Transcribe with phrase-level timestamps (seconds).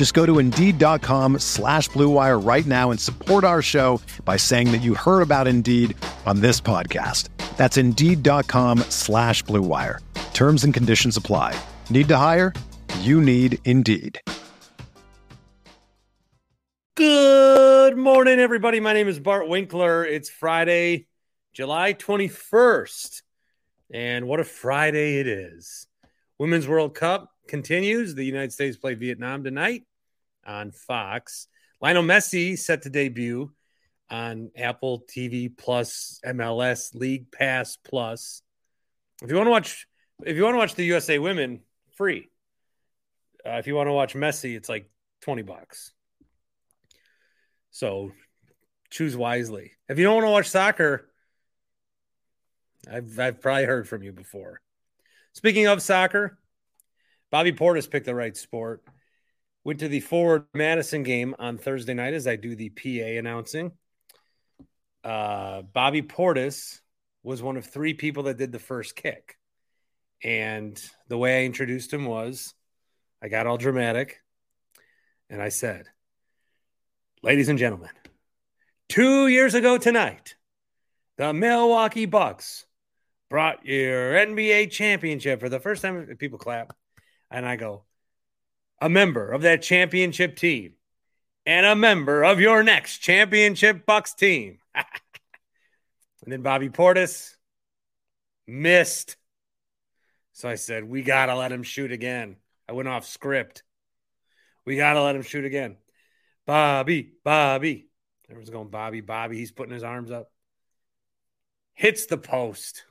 [0.00, 4.78] Just go to Indeed.com slash BlueWire right now and support our show by saying that
[4.78, 7.28] you heard about Indeed on this podcast.
[7.58, 9.98] That's Indeed.com slash BlueWire.
[10.32, 11.54] Terms and conditions apply.
[11.90, 12.54] Need to hire?
[13.00, 14.22] You need Indeed.
[16.96, 18.80] Good morning, everybody.
[18.80, 20.06] My name is Bart Winkler.
[20.06, 21.08] It's Friday,
[21.52, 23.20] July 21st.
[23.92, 25.86] And what a Friday it is.
[26.38, 28.14] Women's World Cup continues.
[28.14, 29.84] The United States play Vietnam tonight
[30.50, 31.46] on Fox.
[31.80, 33.50] Lionel Messi set to debut
[34.10, 38.42] on Apple TV Plus, MLS League Pass Plus.
[39.22, 39.86] If you want to watch,
[40.24, 41.60] if you want to watch the USA Women,
[41.96, 42.28] free.
[43.46, 44.90] Uh, if you want to watch Messi, it's like
[45.22, 45.92] twenty bucks.
[47.70, 48.10] So
[48.90, 49.72] choose wisely.
[49.88, 51.08] If you don't want to watch soccer,
[52.90, 54.60] I've I've probably heard from you before.
[55.32, 56.38] Speaking of soccer,
[57.30, 58.82] Bobby Portis picked the right sport.
[59.64, 63.72] Went to the Forward Madison game on Thursday night as I do the PA announcing.
[65.04, 66.80] Uh, Bobby Portis
[67.22, 69.36] was one of three people that did the first kick.
[70.22, 72.54] And the way I introduced him was
[73.22, 74.20] I got all dramatic
[75.28, 75.86] and I said,
[77.22, 77.90] Ladies and gentlemen,
[78.88, 80.36] two years ago tonight,
[81.18, 82.64] the Milwaukee Bucks
[83.28, 86.16] brought your NBA championship for the first time.
[86.18, 86.74] People clap.
[87.30, 87.84] And I go,
[88.80, 90.74] a member of that championship team
[91.46, 94.58] and a member of your next championship Bucks team.
[94.74, 94.86] and
[96.26, 97.34] then Bobby Portis
[98.46, 99.16] missed.
[100.32, 102.36] So I said, we got to let him shoot again.
[102.68, 103.62] I went off script.
[104.64, 105.76] We got to let him shoot again.
[106.46, 107.88] Bobby, Bobby.
[108.28, 109.36] Everyone's going, Bobby, Bobby.
[109.36, 110.30] He's putting his arms up.
[111.74, 112.84] Hits the post.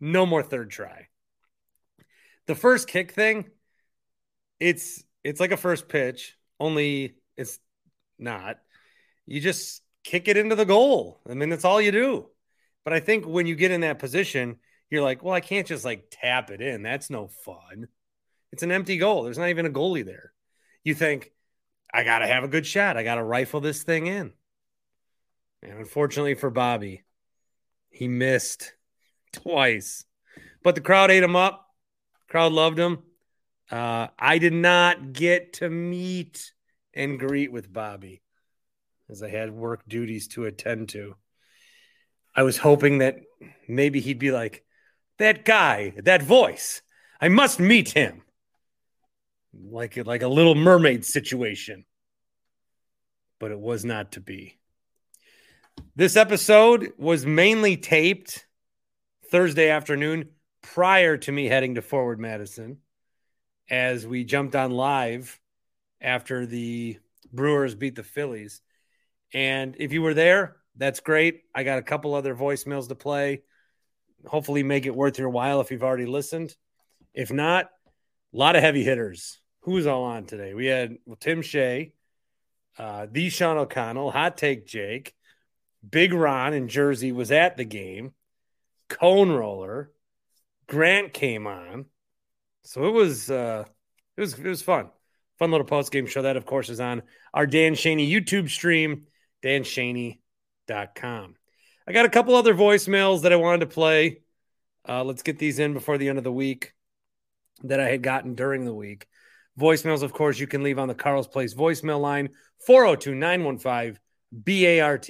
[0.00, 1.08] No more third try.
[2.46, 3.46] The first kick thing,
[4.60, 7.58] it's it's like a first pitch, only it's
[8.18, 8.58] not.
[9.26, 11.20] You just kick it into the goal.
[11.28, 12.26] I mean, that's all you do.
[12.84, 14.58] But I think when you get in that position,
[14.90, 16.82] you're like, well, I can't just like tap it in.
[16.82, 17.88] That's no fun.
[18.52, 19.24] It's an empty goal.
[19.24, 20.32] There's not even a goalie there.
[20.84, 21.32] You think,
[21.92, 22.96] I got to have a good shot.
[22.96, 24.32] I got to rifle this thing in.
[25.62, 27.02] And unfortunately for Bobby,
[27.90, 28.72] he missed
[29.32, 30.04] twice.
[30.62, 31.66] But the crowd ate him up.
[32.28, 33.02] Crowd loved him.
[33.70, 36.52] Uh, I did not get to meet
[36.94, 38.22] and greet with Bobby
[39.08, 41.16] as I had work duties to attend to.
[42.34, 43.20] I was hoping that
[43.66, 44.64] maybe he'd be like,
[45.18, 46.82] that guy, that voice,
[47.20, 48.22] I must meet him.
[49.54, 51.86] Like, like a little mermaid situation.
[53.38, 54.58] But it was not to be.
[55.94, 58.46] This episode was mainly taped
[59.30, 60.30] Thursday afternoon
[60.62, 62.78] prior to me heading to Forward Madison
[63.68, 65.40] as we jumped on live
[66.00, 66.98] after the
[67.32, 68.60] Brewers beat the Phillies.
[69.32, 71.42] And if you were there, that's great.
[71.54, 73.42] I got a couple other voicemails to play.
[74.26, 76.54] Hopefully, make it worth your while if you've already listened.
[77.14, 79.40] If not, a lot of heavy hitters.
[79.60, 80.54] Who was all on today?
[80.54, 81.92] We had well, Tim Shea,
[82.78, 85.14] uh, the Sean O'Connell, Hot Take Jake,
[85.88, 88.12] Big Ron in Jersey was at the game,
[88.88, 89.92] Cone Roller,
[90.66, 91.86] Grant came on.
[92.66, 93.64] So it was uh
[94.16, 94.90] it was it was fun.
[95.38, 96.22] Fun little post game show.
[96.22, 97.02] That, of course, is on
[97.32, 99.06] our Dan Shaney YouTube stream,
[99.44, 101.34] danshaney.com.
[101.88, 104.22] I got a couple other voicemails that I wanted to play.
[104.88, 106.72] Uh, let's get these in before the end of the week
[107.62, 109.06] that I had gotten during the week.
[109.58, 112.30] Voicemails, of course, you can leave on the Carl's Place voicemail line
[112.66, 113.98] 402 915
[114.32, 115.06] BART,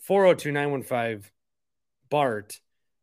[0.00, 1.30] 402 915
[2.10, 2.60] BART,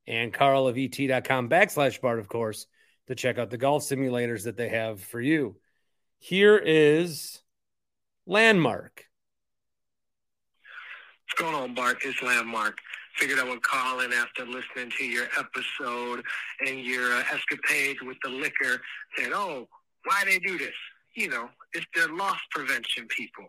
[0.08, 2.68] and Carl of ET.com backslash BART, of course,
[3.08, 5.56] to check out the golf simulators that they have for you.
[6.18, 7.42] Here is
[8.26, 9.06] Landmark.
[11.28, 11.98] What's going on, Bart?
[12.04, 12.78] It's Landmark.
[13.18, 16.24] figured I would call in after listening to your episode
[16.66, 18.82] and your uh, escapades with the liquor.
[19.18, 19.68] Said, "Oh,
[20.04, 20.74] why they do this?"
[21.14, 23.46] You know, it's their loss prevention people.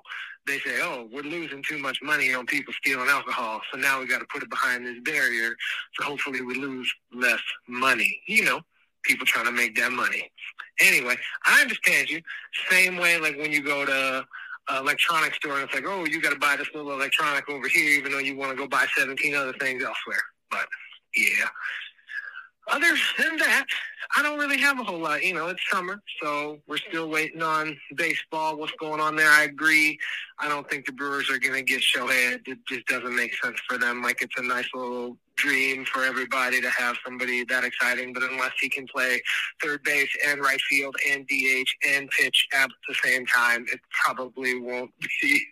[0.46, 4.06] They say, "Oh, we're losing too much money on people stealing alcohol, so now we
[4.06, 5.56] got to put it behind this barrier,
[5.94, 8.60] so hopefully we lose less money." You know,
[9.06, 10.30] people trying to make that money.
[10.80, 11.16] Anyway,
[11.46, 12.20] I understand you.
[12.70, 14.26] Same way, like when you go to
[14.68, 17.68] uh, electronic store and it's like, oh, you got to buy this little electronic over
[17.68, 20.22] here, even though you want to go buy 17 other things elsewhere.
[20.50, 20.66] But
[21.14, 21.46] yeah.
[22.68, 23.66] Other than that,
[24.16, 25.24] I don't really have a whole lot.
[25.24, 28.56] You know, it's summer, so we're still waiting on baseball.
[28.56, 29.30] What's going on there?
[29.30, 29.96] I agree.
[30.40, 32.40] I don't think the Brewers are going to get Shohei.
[32.44, 34.02] It just doesn't make sense for them.
[34.02, 38.52] Like it's a nice little dream for everybody to have somebody that exciting, but unless
[38.60, 39.20] he can play
[39.62, 44.58] third base and right field and DH and pitch at the same time, it probably
[44.58, 44.90] won't
[45.22, 45.42] be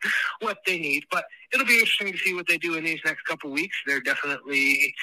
[0.41, 1.05] what they need.
[1.11, 3.77] But it'll be interesting to see what they do in these next couple weeks.
[3.87, 4.95] They're definitely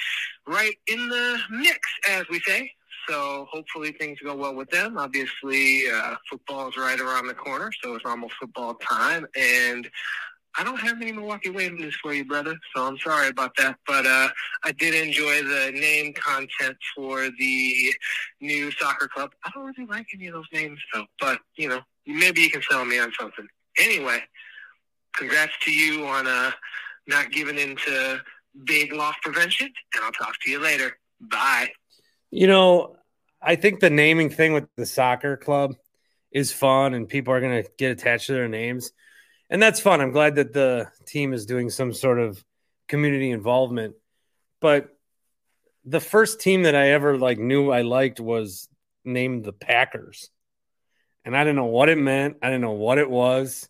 [0.46, 1.78] right in the mix,
[2.08, 2.70] as we say.
[3.08, 4.96] So hopefully things go well with them.
[4.96, 9.26] Obviously, uh, football is right around the corner, so it's almost football time.
[9.34, 9.90] And
[10.58, 12.54] I don't have any Milwaukee Wave news for you, brother.
[12.74, 13.76] So I'm sorry about that.
[13.86, 14.28] But uh,
[14.64, 17.94] I did enjoy the name content for the
[18.40, 19.30] new soccer club.
[19.44, 21.06] I don't really like any of those names, though.
[21.18, 23.46] But, you know, maybe you can sell me on something.
[23.78, 24.22] Anyway,
[25.16, 26.50] congrats to you on uh,
[27.06, 28.20] not giving into
[28.64, 29.72] big loss prevention.
[29.94, 30.98] And I'll talk to you later.
[31.20, 31.70] Bye.
[32.30, 32.96] You know,
[33.40, 35.76] I think the naming thing with the soccer club
[36.30, 38.92] is fun and people are going to get attached to their names
[39.52, 40.00] and that's fun.
[40.00, 42.42] I'm glad that the team is doing some sort of
[42.88, 43.94] community involvement.
[44.62, 44.88] But
[45.84, 48.66] the first team that I ever like knew I liked was
[49.04, 50.30] named the Packers.
[51.26, 52.38] And I didn't know what it meant.
[52.40, 53.68] I didn't know what it was.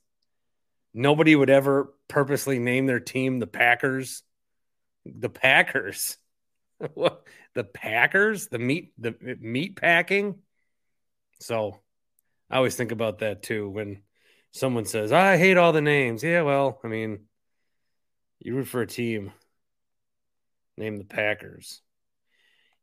[0.94, 4.23] Nobody would ever purposely name their team the Packers.
[5.05, 6.17] The Packers.
[7.55, 8.49] The Packers?
[8.49, 10.37] The meat the meat packing?
[11.40, 11.79] So
[12.49, 14.00] I always think about that too when
[14.53, 16.23] someone says, I hate all the names.
[16.23, 17.21] Yeah, well, I mean,
[18.39, 19.33] you root for a team.
[20.77, 21.81] Name the Packers.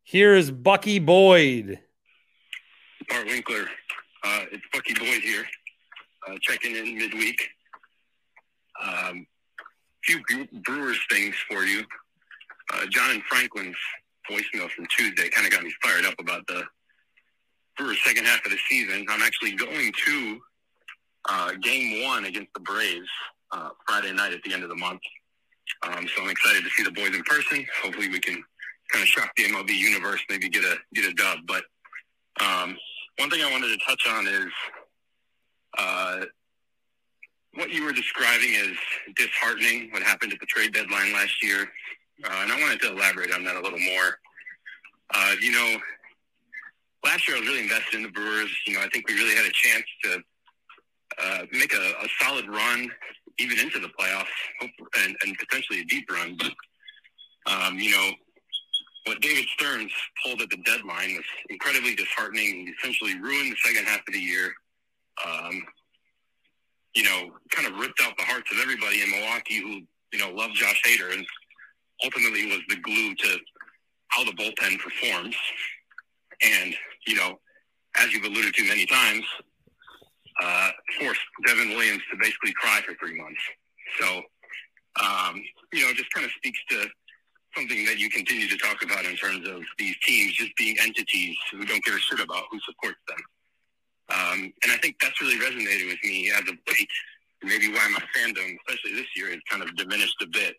[0.04, 1.80] Here is Bucky Boyd.
[3.08, 3.66] Bart Winkler.
[4.24, 5.46] Uh, it's Bucky Boyd here,
[6.28, 7.50] uh, checking in midweek.
[8.82, 9.26] Um,
[10.04, 10.22] few
[10.64, 11.84] Brewers things for you.
[12.74, 13.78] Uh, John Franklin's
[14.30, 16.64] voicemail from Tuesday kind of got me fired up about the
[17.78, 19.06] Brewers' second half of the season.
[19.10, 20.40] I'm actually going to
[21.28, 23.10] uh, game one against the Braves
[23.52, 25.02] uh, Friday night at the end of the month.
[25.84, 27.66] Um, so I'm excited to see the boys in person.
[27.82, 28.44] Hopefully, we can
[28.92, 31.40] kind of shock the MLB universe, maybe get a get a dub.
[31.48, 31.64] But
[32.40, 32.78] um,
[33.18, 34.52] one thing I wanted to touch on is
[35.78, 36.26] uh,
[37.54, 38.76] what you were describing as
[39.16, 39.90] disheartening.
[39.92, 41.62] What happened at the trade deadline last year,
[42.24, 44.18] uh, and I wanted to elaborate on that a little more.
[45.14, 45.78] Uh, you know,
[47.04, 48.52] last year I was really invested in the Brewers.
[48.68, 50.22] You know, I think we really had a chance to
[51.22, 52.90] uh, make a, a, solid run,
[53.40, 54.26] even into the playoffs,
[55.04, 56.38] and, and potentially a deep run.
[56.38, 56.54] But
[57.52, 58.12] um, you know,
[59.06, 59.92] what David Stearns
[60.24, 62.68] pulled at the deadline was incredibly disheartening.
[62.68, 64.54] He essentially ruined the second half of the year.
[65.26, 65.64] Um,
[66.96, 69.82] you know, kind of ripped out the hearts of everybody in Milwaukee who
[70.12, 71.26] you know loved Josh Hader, and
[72.04, 73.38] ultimately was the glue to
[74.10, 75.36] how the bullpen performs.
[76.42, 76.74] And
[77.06, 77.40] you know,
[77.98, 79.26] as you've alluded to many times,
[80.42, 83.42] uh, forced Devin Williams to basically cry for three months.
[84.00, 84.22] So,
[85.02, 85.42] um,
[85.74, 86.88] you know, just kind of speaks to
[87.56, 91.36] something that you continue to talk about in terms of these teams just being entities
[91.52, 93.18] who don't give a shit about who supports them.
[94.10, 96.90] Um, and I think that's really resonated with me as of late.
[97.44, 100.56] Maybe why my fandom, especially this year, has kind of diminished a bit.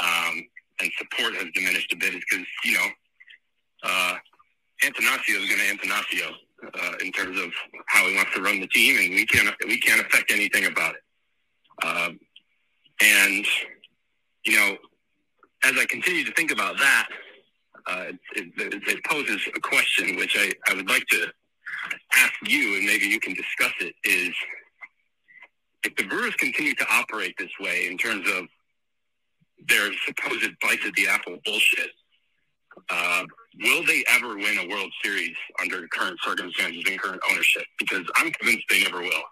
[0.00, 0.44] Um,
[0.80, 2.86] and support has diminished a bit is because, you know,
[3.82, 4.16] uh,
[4.82, 7.50] Attanasio is going to Attanasio uh, in terms of
[7.86, 10.94] how he wants to run the team, and we can't we can't affect anything about
[10.94, 11.86] it.
[11.86, 12.18] Um,
[13.00, 13.46] and
[14.44, 14.76] you know,
[15.64, 17.08] as I continue to think about that,
[17.86, 18.04] uh,
[18.36, 21.26] it, it, it, poses a question which I, I would like to
[22.16, 23.94] ask you, and maybe you can discuss it.
[24.04, 24.34] Is
[25.84, 28.46] if the Brewers continue to operate this way in terms of
[29.68, 31.90] their supposed bites at the apple bullshit,
[32.90, 33.24] uh,
[33.62, 37.64] will they ever win a World Series under current circumstances and current ownership?
[37.78, 39.24] Because I'm convinced they never will.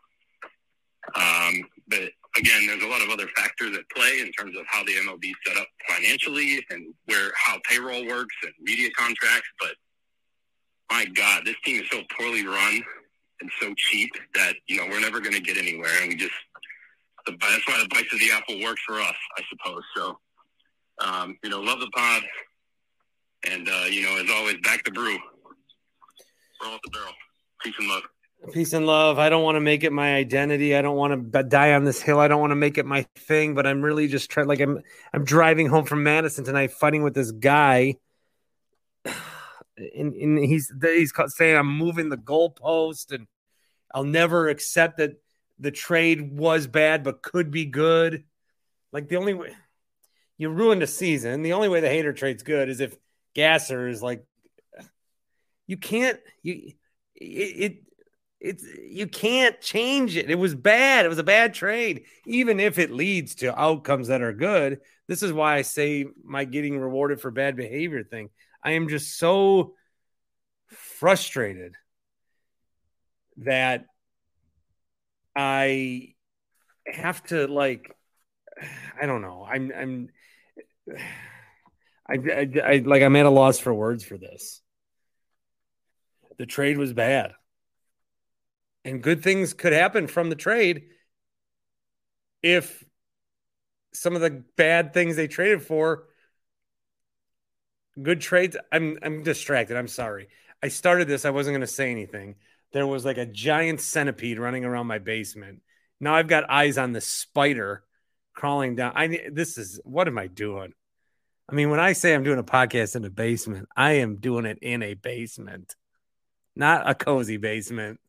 [1.17, 1.55] Um,
[1.88, 4.93] but again, there's a lot of other factors at play in terms of how the
[4.93, 9.49] MLB set up financially and where how payroll works and media contracts.
[9.61, 9.73] But
[10.91, 12.83] my God, this team is so poorly run
[13.41, 15.93] and so cheap that you know we're never going to get anywhere.
[16.03, 16.35] And we just
[17.26, 19.83] that's why the bites of the apple works for us, I suppose.
[19.97, 20.19] So
[21.00, 22.23] Um, you know, love the pod.
[23.45, 25.19] And, uh, you know, as always, back to brew.
[26.62, 27.12] Roll the barrel.
[27.62, 28.02] Peace and love.
[28.52, 29.19] Peace and love.
[29.19, 30.76] I don't want to make it my identity.
[30.76, 32.21] I don't want to die on this hill.
[32.21, 34.83] I don't want to make it my thing, but I'm really just trying like I'm
[35.12, 37.97] I'm driving home from Madison tonight fighting with this guy.
[39.95, 43.26] And, and he's he's saying I'm moving the goalpost and
[43.93, 45.21] I'll never accept that
[45.59, 48.25] the trade was bad but could be good.
[48.90, 49.55] Like the only way
[50.38, 51.43] you ruined a season.
[51.43, 52.97] The only way the Hader trade's good is if
[53.37, 54.25] Gasser is like
[55.66, 56.73] you can't you
[57.14, 57.76] it, it
[58.40, 60.31] it's you can't change it.
[60.31, 61.05] It was bad.
[61.05, 64.81] It was a bad trade, even if it leads to outcomes that are good.
[65.07, 68.31] This is why I say my getting rewarded for bad behavior thing.
[68.64, 69.75] I am just so
[70.69, 71.75] frustrated
[73.38, 73.85] that
[75.37, 76.14] I
[76.87, 77.95] have to like
[79.02, 79.47] I don't know.
[79.47, 80.09] I'm I'm
[82.09, 84.61] I, I, I like I'm at a loss for words for this.
[86.39, 87.33] The trade was bad.
[88.85, 90.85] And good things could happen from the trade
[92.43, 92.85] if
[93.93, 96.05] some of the bad things they traded for
[98.01, 99.77] good trades i'm i'm distracted.
[99.77, 100.29] I'm sorry.
[100.63, 101.25] I started this.
[101.25, 102.37] I wasn't going to say anything.
[102.73, 105.63] There was like a giant centipede running around my basement.
[105.99, 107.83] Now i've got eyes on the spider
[108.35, 108.93] crawling down.
[108.95, 110.75] I this is what am i doing
[111.49, 114.47] i mean when i say i'm doing a podcast in a basement i am doing
[114.47, 115.75] it in a basement
[116.55, 118.00] not a cozy basement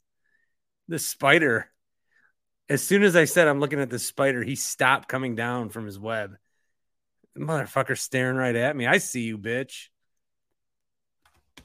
[0.88, 1.70] the spider.
[2.70, 5.86] As soon as I said I'm looking at the spider, he stopped coming down from
[5.86, 6.36] his web.
[7.38, 8.88] Motherfucker staring right at me.
[8.88, 9.88] I see you, bitch.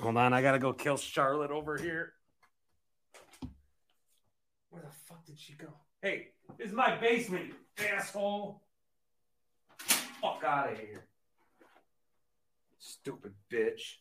[0.00, 2.12] Hold on, I gotta go kill Charlotte over here.
[4.70, 5.68] Where the fuck did she go?
[6.02, 8.62] Hey, this is my basement, asshole.
[9.78, 11.04] Fuck out of here.
[12.84, 13.98] Stupid bitch.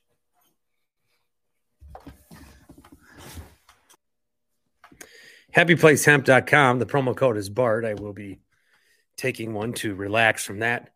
[5.55, 6.79] happyplacehemp.com.
[6.79, 7.85] The promo code is BART.
[7.85, 8.39] I will be
[9.17, 10.89] taking one to relax from that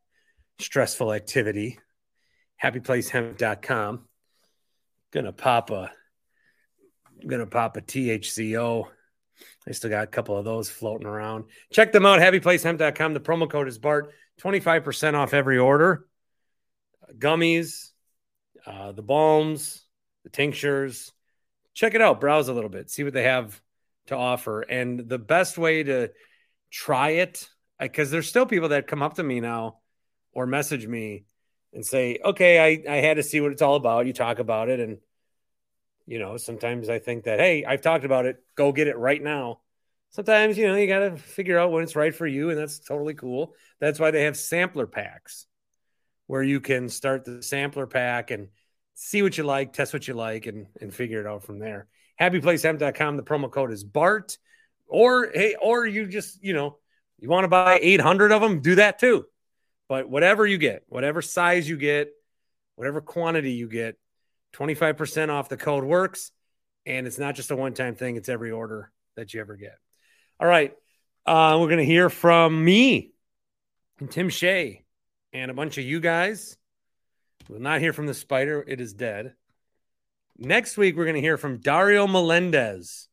[0.57, 1.77] stressful activity.
[2.63, 4.07] Happyplacehemp.com.
[5.11, 5.91] Gonna pop a
[7.27, 8.87] gonna pop a THCO.
[9.67, 11.45] I still got a couple of those floating around.
[11.71, 13.13] Check them out, happyplacehemp.com.
[13.13, 14.11] The promo code is BART.
[14.41, 16.07] 25% off every order.
[17.17, 17.91] Gummies,
[18.65, 19.85] uh, the balms,
[20.23, 21.11] the tinctures.
[21.73, 22.21] Check it out.
[22.21, 22.89] Browse a little bit.
[22.89, 23.61] See what they have
[24.07, 24.61] to offer.
[24.61, 26.11] And the best way to
[26.71, 29.79] try it, because there's still people that come up to me now
[30.31, 31.25] or message me
[31.73, 34.05] and say, okay, I, I had to see what it's all about.
[34.05, 34.79] You talk about it.
[34.79, 34.99] And,
[36.05, 38.37] you know, sometimes I think that, hey, I've talked about it.
[38.55, 39.59] Go get it right now.
[40.11, 42.49] Sometimes, you know, you got to figure out when it's right for you.
[42.49, 43.53] And that's totally cool.
[43.79, 45.47] That's why they have sampler packs
[46.27, 48.49] where you can start the sampler pack and
[48.93, 51.87] see what you like, test what you like, and, and figure it out from there
[52.19, 53.17] happyplacehemp.com.
[53.17, 54.37] The promo code is BART.
[54.87, 56.77] Or hey, or you just, you know,
[57.17, 59.25] you want to buy 800 of them, do that too.
[59.89, 62.09] But whatever you get, whatever size you get,
[62.75, 63.97] whatever quantity you get,
[64.53, 66.31] 25% off the code works.
[66.85, 69.77] And it's not just a one time thing, it's every order that you ever get.
[70.39, 70.73] All right.
[71.25, 73.11] Uh, we're going to hear from me
[73.99, 74.84] and Tim Shea
[75.35, 76.57] and a bunch of you guys.
[77.49, 78.63] We'll not hear from the spider.
[78.65, 79.33] It is dead.
[80.37, 83.09] Next week, we're going to hear from Dario Melendez.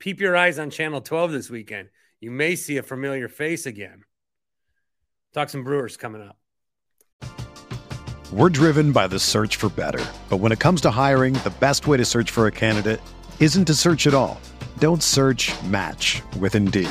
[0.00, 1.88] Peep your eyes on Channel 12 this weekend.
[2.20, 4.02] You may see a familiar face again.
[5.32, 6.36] Talk some Brewers coming up.
[8.32, 10.04] We're driven by the search for better.
[10.28, 13.00] But when it comes to hiring, the best way to search for a candidate
[13.38, 14.40] isn't to search at all.
[14.78, 16.90] Don't search match with Indeed.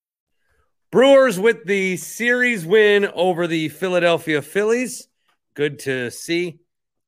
[0.91, 5.07] Brewers with the series win over the Philadelphia Phillies.
[5.53, 6.59] Good to see.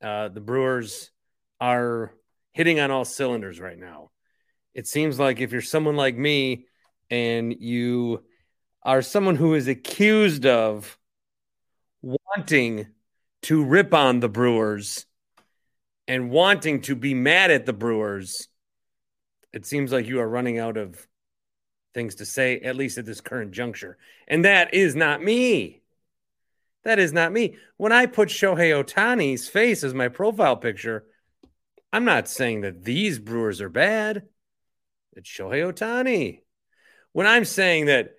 [0.01, 1.11] Uh, the Brewers
[1.59, 2.13] are
[2.53, 4.11] hitting on all cylinders right now.
[4.73, 6.67] It seems like if you're someone like me
[7.09, 8.23] and you
[8.83, 10.97] are someone who is accused of
[12.01, 12.87] wanting
[13.41, 15.05] to rip on the Brewers
[16.07, 18.47] and wanting to be mad at the Brewers,
[19.51, 21.05] it seems like you are running out of
[21.93, 23.97] things to say, at least at this current juncture.
[24.27, 25.81] And that is not me.
[26.83, 27.55] That is not me.
[27.77, 31.05] When I put Shohei Ohtani's face as my profile picture,
[31.91, 34.23] I'm not saying that these Brewers are bad.
[35.13, 36.41] It's Shohei Ohtani.
[37.11, 38.15] When I'm saying that,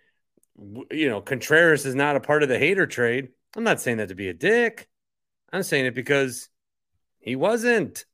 [0.91, 4.09] you know, Contreras is not a part of the Hader trade, I'm not saying that
[4.09, 4.89] to be a dick.
[5.53, 6.49] I'm saying it because
[7.21, 8.05] he wasn't.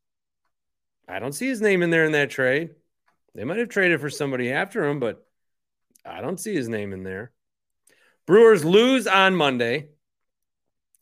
[1.09, 2.71] I don't see his name in there in that trade.
[3.35, 5.27] They might have traded for somebody after him, but
[6.05, 7.33] I don't see his name in there.
[8.27, 9.89] Brewers lose on Monday,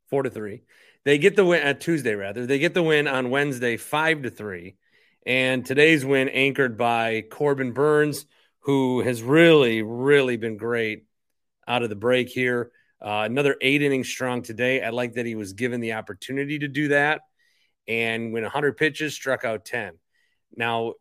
[0.08, 0.62] four to three.
[1.04, 2.46] They get the win at uh, Tuesday, rather.
[2.46, 4.76] They get the win on Wednesday, five to three.
[5.24, 8.26] And today's win anchored by Corbin Burnes,
[8.60, 11.04] who has really, really been great
[11.66, 12.70] out of the break here.
[13.00, 14.82] Uh, another eight innings strong today.
[14.82, 17.20] I like that he was given the opportunity to do that.
[17.86, 19.92] And when 100 pitches, struck out 10.
[20.56, 20.94] Now,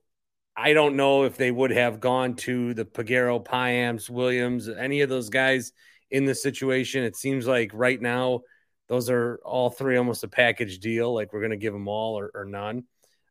[0.59, 5.09] I don't know if they would have gone to the Peguero, Payamps, Williams, any of
[5.09, 5.71] those guys
[6.09, 7.03] in the situation.
[7.03, 8.41] It seems like right now,
[8.89, 11.13] those are all three almost a package deal.
[11.13, 12.85] Like we're going to give them all or, or none.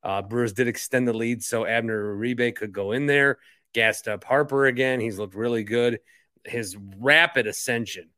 [0.04, 3.38] Uh, Brewers did extend the lead, so Abner Uribe could go in there.
[3.74, 5.00] Gassed up Harper again.
[5.00, 5.98] He's looked really good.
[6.44, 8.10] His rapid ascension.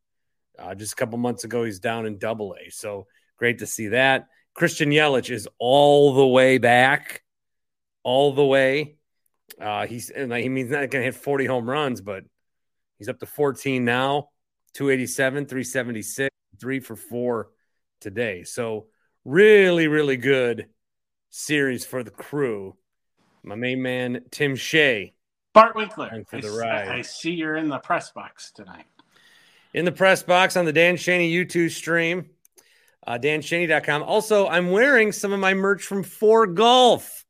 [0.58, 2.68] Uh, just a couple months ago, he's down in double A.
[2.68, 3.06] So
[3.38, 4.26] great to see that.
[4.52, 7.22] Christian Yelich is all the way back,
[8.02, 8.97] all the way.
[9.60, 12.24] Uh, he's and he means not going to hit 40 home runs, but
[12.98, 14.30] he's up to 14 now,
[14.74, 16.28] 287, 376,
[16.60, 17.48] three for four
[18.00, 18.44] today.
[18.44, 18.86] So
[19.24, 20.68] really, really good
[21.30, 22.76] series for the crew.
[23.42, 25.14] My main man Tim Shea,
[25.54, 26.88] Bart Winkler, for the ride.
[26.88, 28.84] I see you're in the press box tonight.
[29.74, 32.30] In the press box on the Dan Shaney YouTube stream,
[33.06, 34.02] uh, danshaney.com.
[34.02, 37.24] Also, I'm wearing some of my merch from Four Golf,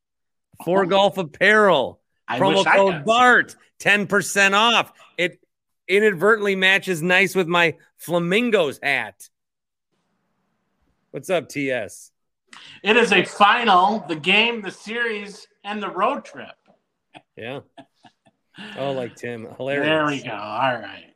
[0.64, 0.88] Four oh.
[0.88, 1.97] Golf Apparel.
[2.28, 4.92] I Promo code BART, 10% off.
[5.16, 5.40] It
[5.88, 9.28] inadvertently matches nice with my Flamingos hat.
[11.10, 12.12] What's up, TS?
[12.82, 16.54] It is a final, the game, the series, and the road trip.
[17.36, 17.60] Yeah.
[18.76, 19.46] Oh, like Tim.
[19.56, 19.86] Hilarious.
[19.86, 20.32] There we go.
[20.32, 21.14] All right.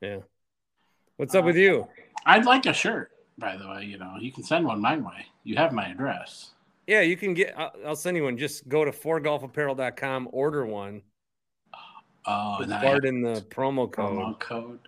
[0.00, 0.18] Yeah.
[1.16, 1.86] What's up uh, with you?
[2.26, 3.84] I'd like a shirt, by the way.
[3.84, 5.26] You know, you can send one my way.
[5.44, 6.53] You have my address.
[6.86, 7.54] Yeah, you can get.
[7.56, 8.36] I'll, I'll send you one.
[8.36, 11.02] Just go to fourgolfapparel.com, order one.
[12.26, 14.18] Oh, and Bart in the promo code.
[14.18, 14.80] Promo code.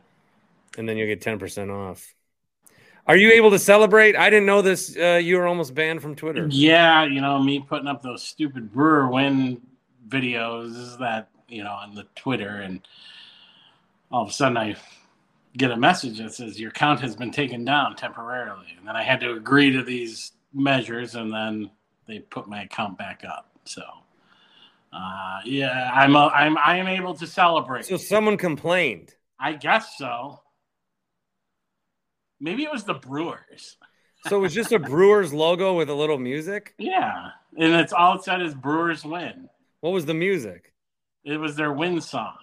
[0.79, 2.15] And then you'll get ten percent off.
[3.07, 4.17] Are you able to celebrate?
[4.17, 4.97] I didn't know this.
[4.97, 6.49] Uh, you were almost banned from Twitter.
[6.51, 9.61] Yeah, you know me putting up those stupid Brewer win
[10.09, 12.81] videos that you know on the Twitter, and
[14.11, 14.77] all of a sudden I
[15.57, 19.03] get a message that says your account has been taken down temporarily, and then I
[19.03, 21.71] had to agree to these measures, and then
[22.07, 23.51] they put my account back up.
[23.65, 23.83] So,
[24.93, 27.87] uh, yeah, I'm a, I'm I am able to celebrate.
[27.87, 29.15] So someone complained.
[29.39, 30.41] I guess so.
[32.41, 33.77] Maybe it was the Brewers.
[34.29, 36.75] so it was just a Brewers logo with a little music.
[36.79, 39.49] Yeah, and it's all it said is Brewers win.
[39.81, 40.73] What was the music?
[41.25, 42.37] It was their win song.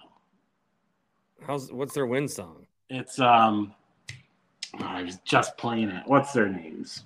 [1.46, 2.66] How's what's their win song?
[2.90, 3.74] It's um.
[4.80, 6.02] Oh, I was just playing it.
[6.06, 7.04] What's their names?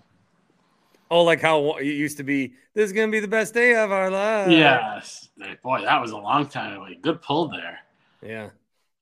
[1.11, 2.55] Oh, like how it used to be.
[2.75, 4.53] This is gonna be the best day of our lives.
[4.53, 5.29] Yes,
[5.62, 6.99] boy, that was a long time away.
[7.01, 7.79] Good pull there.
[8.23, 8.51] Yeah.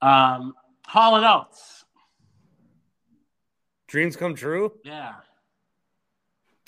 [0.03, 0.55] Um,
[0.87, 1.85] Hall and Oates.
[3.89, 4.73] Dreams come true.
[4.85, 5.15] Yeah.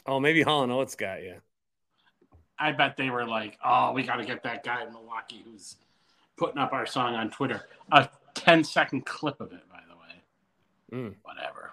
[0.07, 1.37] Oh, maybe Hall and Oates got you.
[2.59, 5.77] I bet they were like, "Oh, we got to get that guy in Milwaukee who's
[6.37, 11.05] putting up our song on Twitter." A 10 second clip of it, by the way.
[11.05, 11.15] Mm.
[11.23, 11.73] Whatever.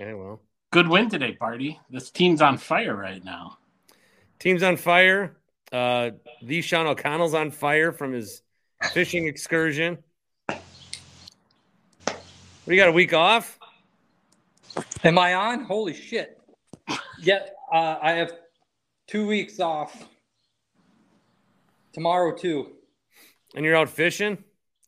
[0.00, 0.40] Okay, well.
[0.72, 1.80] Good win today, party.
[1.90, 3.58] This team's on fire right now.
[4.38, 5.36] Team's on fire.
[5.72, 6.10] Uh,
[6.42, 8.42] the Sean O'Connell's on fire from his
[8.92, 9.98] fishing excursion.
[12.66, 13.58] We got a week off?
[15.02, 15.64] Am I on?
[15.64, 16.40] Holy shit.
[17.20, 17.40] Yeah,
[17.72, 18.32] uh, I have
[19.08, 20.06] two weeks off.
[21.92, 22.76] Tomorrow, too.
[23.56, 24.38] And you're out fishing?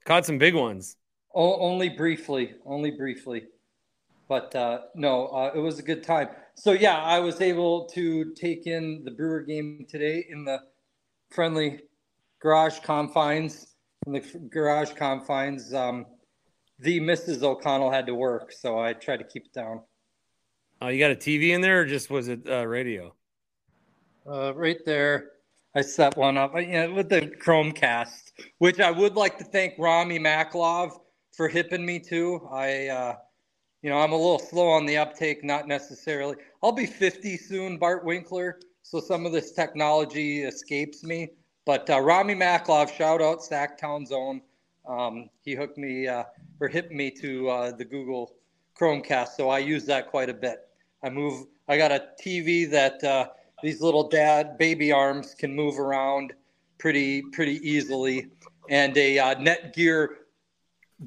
[0.05, 0.97] Caught some big ones.
[1.35, 2.55] O- only briefly.
[2.65, 3.47] Only briefly.
[4.33, 6.31] But uh, no, uh, it was a good time.
[6.55, 10.59] So, yeah, I was able to take in the Brewer game today in the
[11.29, 11.81] friendly
[12.41, 13.75] garage confines.
[14.07, 16.07] In the garage confines, um,
[16.79, 17.43] the Mrs.
[17.43, 19.83] O'Connell had to work, so I tried to keep it down.
[20.81, 23.15] Oh, you got a TV in there, or just was it uh, radio?
[24.27, 25.33] Uh, right there,
[25.77, 26.55] I set one up.
[26.55, 30.93] Yeah, with the Chromecast, which I would like to thank Rami Maklov
[31.37, 32.49] for hipping me to.
[32.51, 33.17] I, uh,
[33.83, 36.37] you know, I'm a little slow on the uptake, not necessarily.
[36.63, 41.31] I'll be 50 soon, Bart Winkler, so some of this technology escapes me.
[41.65, 44.41] But uh, Rami Maklov, shout out Sacktown Zone.
[44.87, 46.25] Um, he hooked me uh,
[46.61, 48.35] or hit me to uh, the Google
[48.79, 50.69] Chromecast, so I use that quite a bit.
[51.05, 51.47] I move.
[51.69, 53.29] I got a TV that uh,
[53.63, 56.33] these little dad baby arms can move around
[56.79, 58.29] pretty pretty easily,
[58.69, 60.09] and a uh, Netgear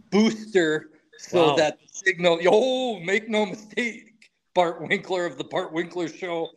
[0.09, 1.55] booster so Wow.
[1.55, 2.39] that signal.
[2.47, 6.49] Oh, make no mistake, Bart Winkler of the Bart Winkler Show.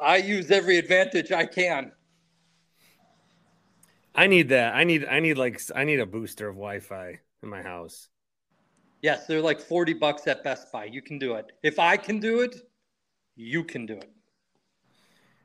[0.00, 1.92] I use every advantage I can.
[4.14, 4.74] I need that.
[4.74, 5.06] I need.
[5.06, 5.60] I need like.
[5.74, 8.08] I need a booster of Wi-Fi in my house.
[9.00, 10.84] Yes, they're like 40 bucks at Best Buy.
[10.84, 11.50] You can do it.
[11.62, 12.54] If I can do it,
[13.34, 14.10] you can do it.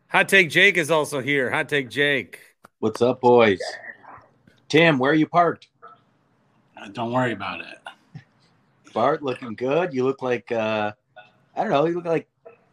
[0.09, 1.49] Hot take Jake is also here.
[1.49, 2.39] Hot take Jake.
[2.79, 3.59] What's up, boys?
[4.69, 5.69] Tim, where are you parked?
[6.79, 7.77] Uh, Don't worry about it.
[8.97, 9.93] Bart, looking good.
[9.93, 10.91] You look like uh
[11.55, 12.27] I don't know, you look like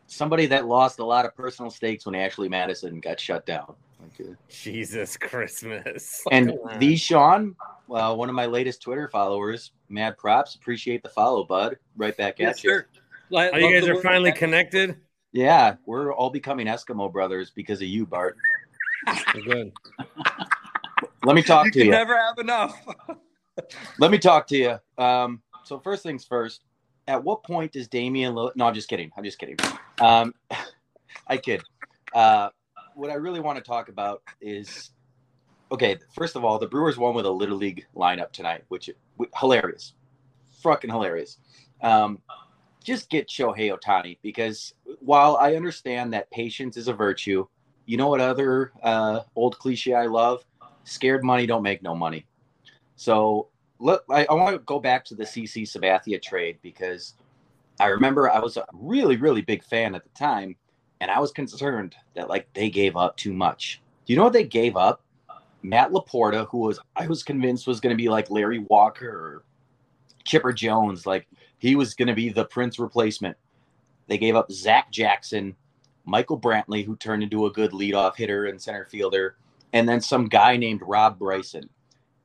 [0.07, 3.75] somebody that lost a lot of personal stakes when Ashley Madison got shut down.
[4.01, 6.23] Like, uh, Jesus Christmas.
[6.31, 6.79] and Come on.
[6.79, 7.57] the Sean,
[7.89, 10.55] well, one of my latest Twitter followers, mad props.
[10.55, 11.77] Appreciate the follow, bud.
[11.97, 12.81] Right back at you.
[13.37, 14.97] I Oh, you guys are finally that- connected.
[15.33, 18.37] Yeah, we're all becoming Eskimo brothers because of you, Bart.
[19.33, 19.73] Good.
[21.25, 21.91] Let me talk You to can you.
[21.91, 22.81] never have enough.
[23.99, 24.79] Let me talk to you.
[25.03, 26.63] Um, so first things first.
[27.07, 28.35] At what point does Damian?
[28.35, 29.11] Lillard, no, I'm just kidding.
[29.17, 29.57] I'm just kidding.
[30.01, 30.35] Um,
[31.27, 31.63] I kid.
[32.15, 32.49] Uh,
[32.95, 34.91] what I really want to talk about is,
[35.71, 35.99] okay.
[36.15, 38.89] First of all, the Brewers won with a little league lineup tonight, which
[39.37, 39.95] hilarious,
[40.63, 41.39] fucking hilarious.
[41.83, 42.21] Um,
[42.83, 47.47] just get Shohei Ohtani because while I understand that patience is a virtue,
[47.87, 50.45] you know what other uh, old cliche I love?
[50.85, 52.27] Scared money don't make no money.
[52.97, 53.49] So
[53.85, 57.15] look, I, I want to go back to the CC Sabathia trade because
[57.79, 60.57] I remember I was a really, really big fan at the time,
[61.01, 63.83] and I was concerned that like they gave up too much.
[64.07, 65.03] Do you know what they gave up?
[65.63, 69.45] Matt LaPorta, who was I was convinced was going to be like Larry Walker or
[70.25, 71.27] Chipper Jones, like
[71.59, 73.37] he was going to be the Prince replacement.
[74.07, 75.57] They gave up Zach Jackson,
[76.07, 79.37] Michael Brantley, who turned into a good leadoff hitter and center fielder,
[79.75, 81.69] and then some guy named Rob Bryson.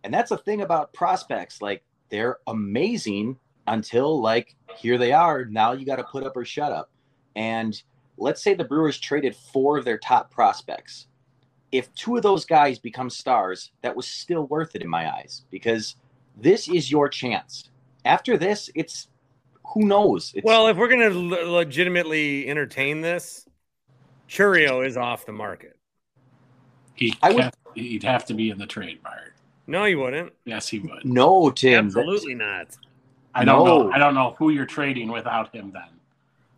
[0.03, 1.61] And that's a thing about prospects.
[1.61, 5.45] Like they're amazing until like here they are.
[5.45, 6.89] Now you got to put up or shut up.
[7.35, 7.81] And
[8.17, 11.07] let's say the Brewers traded four of their top prospects.
[11.71, 15.43] If two of those guys become stars, that was still worth it in my eyes
[15.51, 15.95] because
[16.35, 17.69] this is your chance.
[18.05, 19.07] After this, it's
[19.73, 20.31] who knows.
[20.33, 23.45] It's, Well, if we're gonna le- legitimately entertain this,
[24.27, 25.77] Chourio is off the market.
[26.95, 29.33] He I would- kept- he'd have to be in the trade, Bart.
[29.69, 30.33] No, you wouldn't.
[30.45, 31.05] Yes, he would.
[31.05, 31.85] no, Tim.
[31.85, 32.75] Absolutely not.
[33.35, 33.83] I don't No.
[33.83, 33.91] know.
[33.91, 35.71] I don't know who you're trading without him.
[35.71, 35.83] Then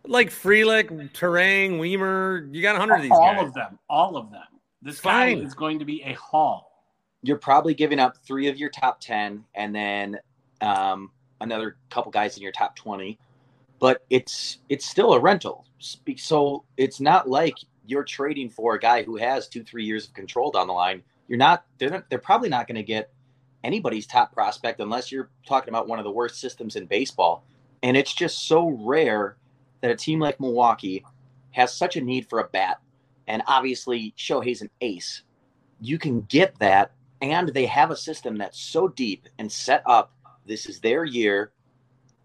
[0.06, 3.48] Like Frelick, Turang, Wiemer, you got a hundred of these all guys.
[3.48, 4.42] of them, all of them.
[4.80, 5.44] This guy Fine.
[5.44, 6.70] is going to be a haul.
[7.22, 10.18] you're probably giving up three of your top 10 and then
[10.60, 13.16] um, another couple guys in your top 20
[13.78, 15.64] but it's it's still a rental
[16.16, 17.54] so it's not like
[17.86, 21.02] you're trading for a guy who has two three years of control down the line
[21.32, 23.10] you're not they're not, they're probably not going to get
[23.64, 27.42] anybody's top prospect unless you're talking about one of the worst systems in baseball.
[27.82, 29.38] And it's just so rare
[29.80, 31.02] that a team like milwaukee
[31.52, 32.80] has such a need for a bat.
[33.28, 35.22] And obviously shohei's an ace.
[35.80, 36.92] You can get that
[37.22, 40.12] and they have a system that's so deep and set up
[40.44, 41.52] this is their year.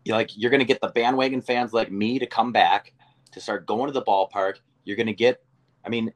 [0.03, 2.91] You're like you're going to get the bandwagon fans like me to come back
[3.31, 4.55] to start going to the ballpark.
[4.83, 5.41] You're going to get
[5.85, 6.11] i mean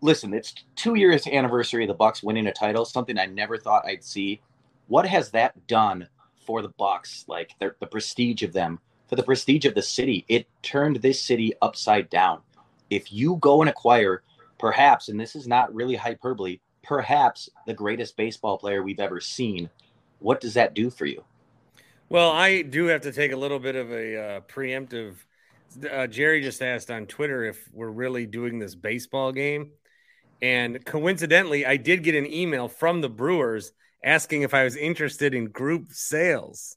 [0.00, 3.86] listen it's two years anniversary of the bucks winning a title something i never thought
[3.86, 4.40] i'd see.
[4.88, 6.08] What has that done
[6.44, 8.78] for the bucks like the, the prestige of them?
[9.08, 12.40] For the prestige of the city it turned this city upside down.
[12.90, 14.22] If you go and acquire
[14.58, 19.70] perhaps and this is not really hyperbole perhaps the greatest baseball player we've ever seen
[20.22, 21.24] what does that do for you?
[22.08, 25.14] Well, I do have to take a little bit of a uh, preemptive.
[25.90, 29.70] Uh, Jerry just asked on Twitter if we're really doing this baseball game.
[30.40, 33.72] And coincidentally, I did get an email from the Brewers
[34.04, 36.76] asking if I was interested in group sales.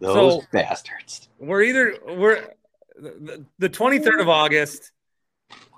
[0.00, 1.28] Those So- bastards.
[1.38, 2.48] We're either we're
[2.98, 4.92] the, the 23rd of August.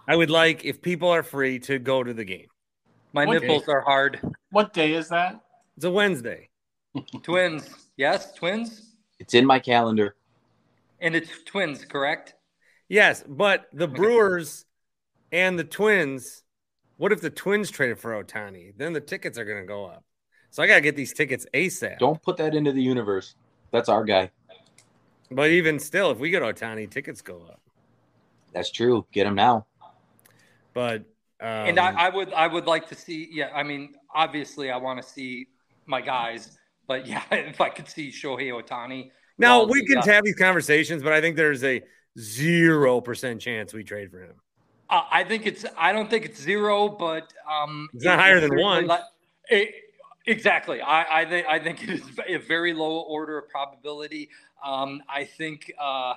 [0.09, 2.47] I would like if people are free to go to the game.
[3.13, 4.21] My What- nipples are hard.
[4.51, 5.41] What day is that?
[5.77, 6.49] It's a Wednesday.
[7.23, 7.69] Twins.
[7.97, 8.95] Yes, twins.
[9.19, 10.17] It's in my calendar.
[11.03, 12.35] And it's twins, correct?
[12.89, 14.65] Yes, but the Brewers
[15.33, 16.45] and the Twins.
[16.97, 18.73] What if the Twins traded for Ohtani?
[18.77, 20.05] Then the tickets are going to go up.
[20.51, 21.99] So I got to get these tickets ASAP.
[21.99, 23.35] Don't put that into the universe.
[23.73, 24.31] That's our guy.
[25.31, 27.61] But even still, if we get Ohtani, tickets go up.
[28.53, 29.07] That's true.
[29.13, 29.67] Get him now.
[30.75, 31.01] But
[31.41, 34.77] um, and I, I would I would like to see yeah, I mean, obviously I
[34.77, 35.49] want to see
[35.87, 39.11] my guys, but yeah, if I could see Shohei Ohtani.
[39.39, 41.83] Now we can have these conversations, but I think there's a
[42.19, 44.35] zero percent chance we trade for him.
[44.91, 45.65] Uh, I think it's.
[45.77, 48.91] I don't think it's zero, but um, It's not higher than one.
[49.49, 49.75] it-
[50.27, 50.81] exactly.
[50.83, 51.47] I, I think.
[51.47, 54.29] I think it is a very low order of probability.
[54.65, 56.15] Um, I think uh,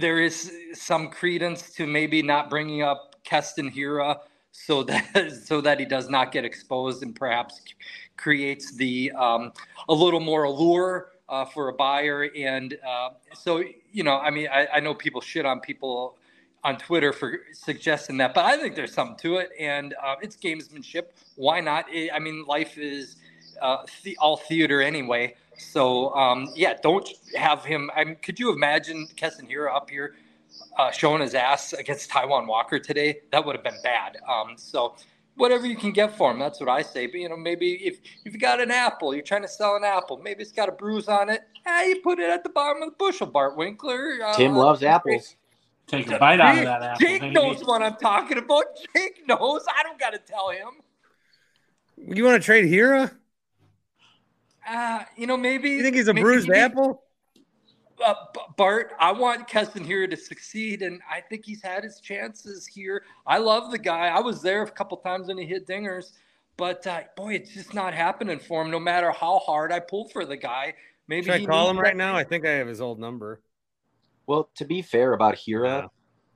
[0.00, 4.18] there is some credence to maybe not bringing up Keston Hiura
[4.52, 7.60] so that so that he does not get exposed and perhaps
[8.16, 9.52] creates the um,
[9.88, 12.28] a little more allure uh, for a buyer.
[12.36, 16.18] And uh, so you know, I mean, I, I know people shit on people
[16.62, 20.36] on Twitter for suggesting that, but I think there's something to it, and uh, it's
[20.36, 21.06] gamesmanship.
[21.34, 21.86] Why not?
[21.92, 23.16] I I mean, life is
[23.60, 25.34] uh, the, all theater anyway.
[25.56, 27.90] So um, yeah, don't have him.
[27.96, 30.14] I mean, could you imagine Keston Hiura up here
[30.78, 33.20] uh, showing his ass against Taijuan Walker today?
[33.32, 34.18] That would have been bad.
[34.28, 34.94] Um, so
[35.36, 37.06] whatever you can get for him, that's what I say.
[37.06, 40.18] But you know, maybe if you've got an apple, you're trying to sell an apple,
[40.18, 41.42] maybe it's got a bruise on it.
[41.64, 44.18] Hey, you put it at the bottom of the bushel, Bart Winkler.
[44.24, 45.36] Uh, Tim loves apples.
[45.86, 47.06] Take a bite out of that apple.
[47.06, 47.34] Jake baby.
[47.34, 48.64] knows what I'm talking about.
[48.96, 49.64] Jake knows.
[49.76, 50.68] I don't got to tell him.
[51.96, 53.12] You want to trade Hiura?
[54.68, 57.02] Uh, you know, maybe You think he's a maybe bruised he- apple?
[58.04, 62.00] Uh, B- Bart, I want Keston Hiura to succeed, and I think he's had his
[62.00, 63.04] chances here.
[63.26, 64.08] I love the guy.
[64.08, 66.12] I was there a couple times when he hit dingers,
[66.56, 68.70] but uh, boy, it's just not happening for him.
[68.70, 70.74] No matter how hard I pull for the guy,
[71.08, 72.16] maybe Should I call him right now?
[72.16, 73.40] I think I have his old number.
[74.26, 75.88] Well, to be fair about Hiura,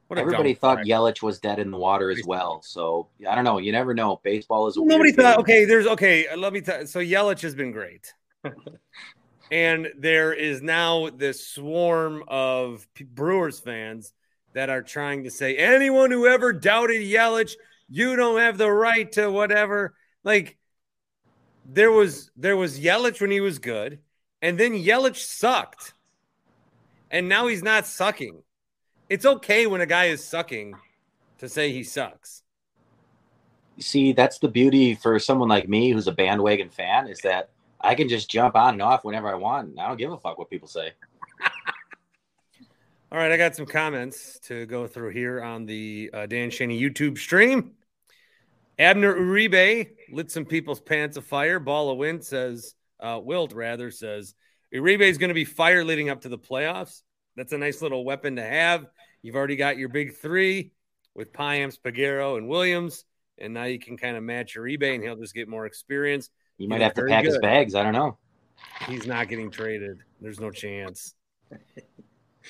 [0.08, 0.86] What everybody thought fuck.
[0.86, 2.60] Yelich was dead in the water as well.
[2.62, 3.58] So I don't know.
[3.58, 4.20] You never know.
[4.24, 5.32] Baseball is a Nobody weird thought.
[5.36, 5.40] game.
[5.40, 6.26] Okay, there's okay.
[6.36, 6.86] Let me tell.
[6.86, 8.12] So Yelich has been great,
[9.50, 14.12] and there is now this swarm of Brewers fans
[14.54, 17.54] that are trying to say anyone who ever doubted Yelich,
[17.88, 19.94] you don't have the right to whatever.
[20.24, 20.56] Like
[21.64, 24.00] there was there was Yelich when he was good,
[24.42, 25.92] and then Yelich sucked,
[27.10, 28.42] and now he's not sucking.
[29.08, 30.74] It's okay when a guy is sucking
[31.38, 32.42] to say he sucks.
[33.78, 37.94] See, that's the beauty for someone like me who's a bandwagon fan is that I
[37.94, 39.78] can just jump on and off whenever I want.
[39.78, 40.92] I don't give a fuck what people say.
[43.12, 46.80] All right, I got some comments to go through here on the uh, Dan Shaney
[46.80, 47.72] YouTube stream.
[48.78, 51.58] Abner Uribe lit some people's pants afire.
[51.58, 54.34] Ball of Wind says, uh, Wilt rather says,
[54.74, 57.02] Uribe is going to be fire leading up to the playoffs.
[57.36, 58.86] That's a nice little weapon to have.
[59.22, 60.72] You've already got your big three
[61.14, 63.04] with Payamps, Peguero, and Williams,
[63.38, 66.30] and now you can kind of match Uribe, and he'll just get more experience.
[66.58, 67.74] You might have to very pack his bags.
[67.74, 68.18] I don't know.
[68.88, 69.98] He's not getting traded.
[70.20, 71.14] There's no chance.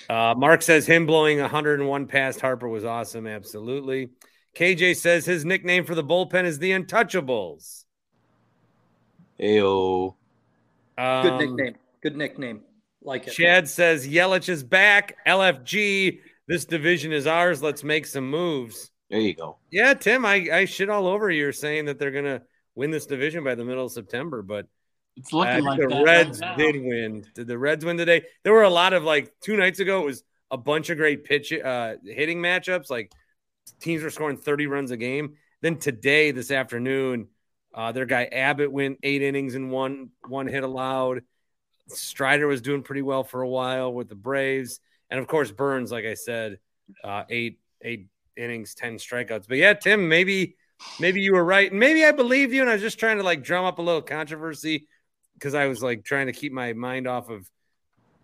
[0.08, 3.26] Uh, Mark says him blowing 101 past Harper was awesome.
[3.26, 4.10] Absolutely.
[4.54, 7.84] KJ says his nickname for the bullpen is the Untouchables.
[9.40, 10.14] Ayo.
[10.96, 11.74] Good Um, nickname.
[12.02, 12.60] Good nickname.
[13.02, 13.32] Like it.
[13.32, 15.16] Chad says Yelich is back.
[15.26, 16.20] LFG.
[16.48, 17.62] This division is ours.
[17.62, 18.90] Let's make some moves.
[19.10, 19.58] There you go.
[19.70, 22.42] Yeah, Tim, I, I shit all over you saying that they're gonna
[22.76, 24.66] win this division by the middle of September, but
[25.16, 27.26] It's looking Uh, like the Reds right did win.
[27.34, 28.22] Did the Reds win today?
[28.44, 30.02] There were a lot of like two nights ago.
[30.02, 32.90] It was a bunch of great pitch uh, hitting matchups.
[32.90, 33.10] Like
[33.80, 35.36] teams were scoring thirty runs a game.
[35.62, 37.28] Then today, this afternoon,
[37.74, 41.22] uh, their guy Abbott went eight innings and one one hit allowed.
[41.88, 45.90] Strider was doing pretty well for a while with the Braves, and of course Burnes,
[45.90, 46.58] like I said,
[47.02, 49.48] uh, eight eight innings, ten strikeouts.
[49.48, 50.56] But yeah, Tim, maybe
[51.00, 52.60] maybe you were right, and maybe I believe you.
[52.60, 54.86] And I was just trying to like drum up a little controversy
[55.34, 57.48] because I was like trying to keep my mind off of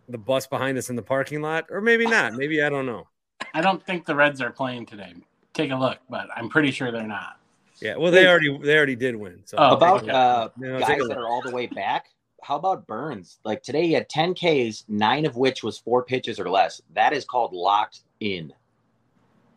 [0.09, 2.35] the bus behind us in the parking lot, or maybe not.
[2.35, 3.09] Maybe I don't know.
[3.55, 5.15] I don't think the Reds are playing today.
[5.53, 7.39] Take a look, but I'm pretty sure they're not.
[7.81, 9.43] Yeah, well, they already they already did win.
[9.45, 12.07] So Oh, About uh, You know, take guys that are all the way back,
[12.43, 13.39] how about Burnes?
[13.45, 16.81] Like today, he had 10 Ks, nine of which was four pitches or less.
[16.95, 18.53] That is called locked in.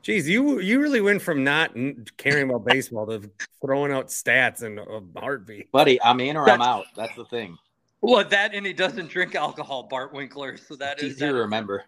[0.05, 1.73] Jeez, you you really went from not
[2.17, 3.27] caring about baseball to
[3.59, 5.71] throwing out stats and a heartbeat.
[5.71, 6.85] Buddy, I'm in or I'm out.
[6.95, 7.57] That's the thing.
[8.01, 10.57] Well, that and he doesn't drink alcohol, Bart Winkler.
[10.57, 11.85] So that It's is easier to remember.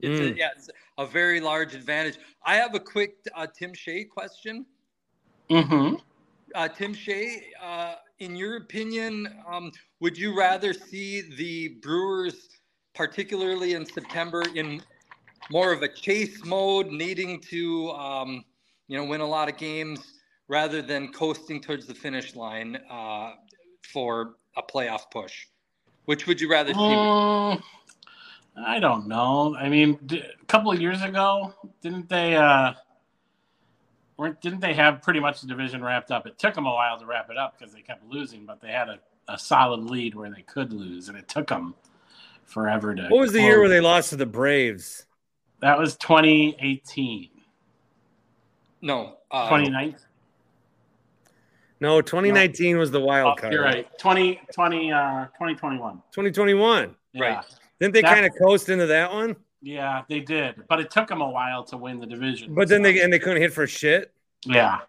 [0.00, 0.34] It's Mm.
[0.34, 2.18] a, yeah, it's a very large advantage.
[2.44, 4.66] I have a quick uh, Tim Shea question.
[5.48, 5.94] Mm-hmm.
[6.56, 9.70] Uh, Tim Shea, uh, in your opinion, um,
[10.00, 12.48] would you rather see the Brewers,
[12.92, 14.82] particularly in September, in
[15.52, 18.42] more of a chase mode, needing to, um,
[18.88, 20.14] you know, win a lot of games,
[20.48, 23.32] rather than coasting towards the finish line uh,
[23.82, 25.46] for a playoff push?
[26.06, 26.78] Which would you rather see?
[26.78, 27.62] Mm,
[28.56, 29.54] I don't know.
[29.54, 32.34] I mean, d- a couple of years ago, didn't they?
[32.34, 32.72] uh
[34.16, 36.26] weren't Didn't they have pretty much the division wrapped up?
[36.26, 38.72] It took them a while to wrap it up because they kept losing, but they
[38.72, 41.74] had a, a solid lead where they could lose, and it took them
[42.44, 43.02] forever to.
[43.08, 45.06] What was the year where they lost to the Braves?
[45.62, 47.30] That was 2018.
[48.82, 49.96] No, uh, 2019.
[51.80, 53.52] No, 2019 was the wild Oh, card.
[53.52, 53.86] you're right.
[53.98, 55.94] 2020, uh, 2021.
[56.12, 56.94] 2021.
[57.12, 57.22] Yeah.
[57.22, 57.44] Right.
[57.80, 59.34] Didn't they kind of coast into that one?
[59.60, 62.54] Yeah, they did, but it took them a while to win the division.
[62.54, 64.12] But then they and they couldn't hit for shit.
[64.44, 64.80] yeah,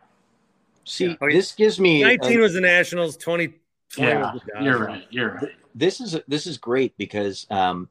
[0.83, 1.35] See, Oh, yeah.
[1.35, 3.15] this gives me 19 uh, was the Nationals.
[3.17, 3.53] 20
[3.97, 4.65] yeah, was the Dodgers.
[4.65, 5.05] you're right.
[5.11, 5.51] You're right.
[5.75, 7.87] this is this is great because um,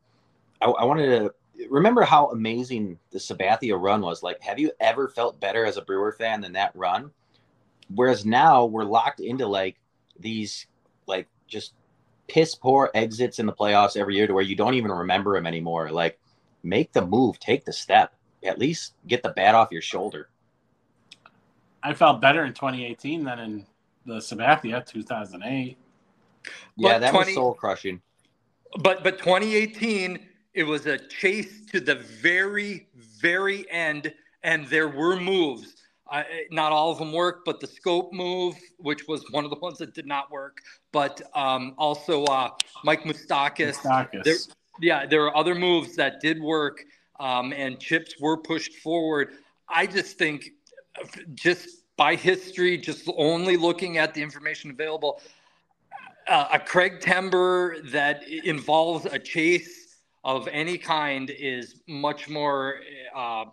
[0.61, 1.33] I, I wanted to
[1.69, 4.23] remember how amazing the Sabathia run was.
[4.23, 7.11] Like, have you ever felt better as a Brewer fan than that run?
[7.95, 9.77] Whereas now we're locked into like
[10.19, 10.67] these
[11.07, 11.75] like just
[12.29, 15.47] piss poor exits in the playoffs every year to where you don't even remember them
[15.47, 15.91] anymore.
[15.91, 16.19] Like,
[16.63, 20.29] make the move, take the step, at least get the bat off your shoulder.
[21.83, 23.67] I felt better in 2018 than in
[24.07, 25.77] the Sabathia 2008.
[26.77, 28.01] Yeah, But that 20 was soul crushing.
[28.79, 32.87] But but 2018, it was a chase to the very
[33.23, 34.13] very end,
[34.43, 35.77] and there were moves.
[36.11, 39.59] I, not all of them worked, but the Schoop move, which was one of the
[39.59, 40.59] ones that did not work,
[40.91, 42.51] but um, also uh,
[42.85, 43.77] Mike Moustakas.
[43.77, 44.25] Moustakas.
[44.25, 44.37] There,
[44.81, 46.85] yeah, there are other moves that did work,
[47.19, 49.31] um, and chips were pushed forward.
[49.69, 50.51] I just think,
[51.35, 55.23] just by history, just only looking at the information available,
[56.29, 59.82] uh, a Craig Timber that involves a chase
[60.25, 62.77] of any kind is much more
[63.15, 63.45] uh,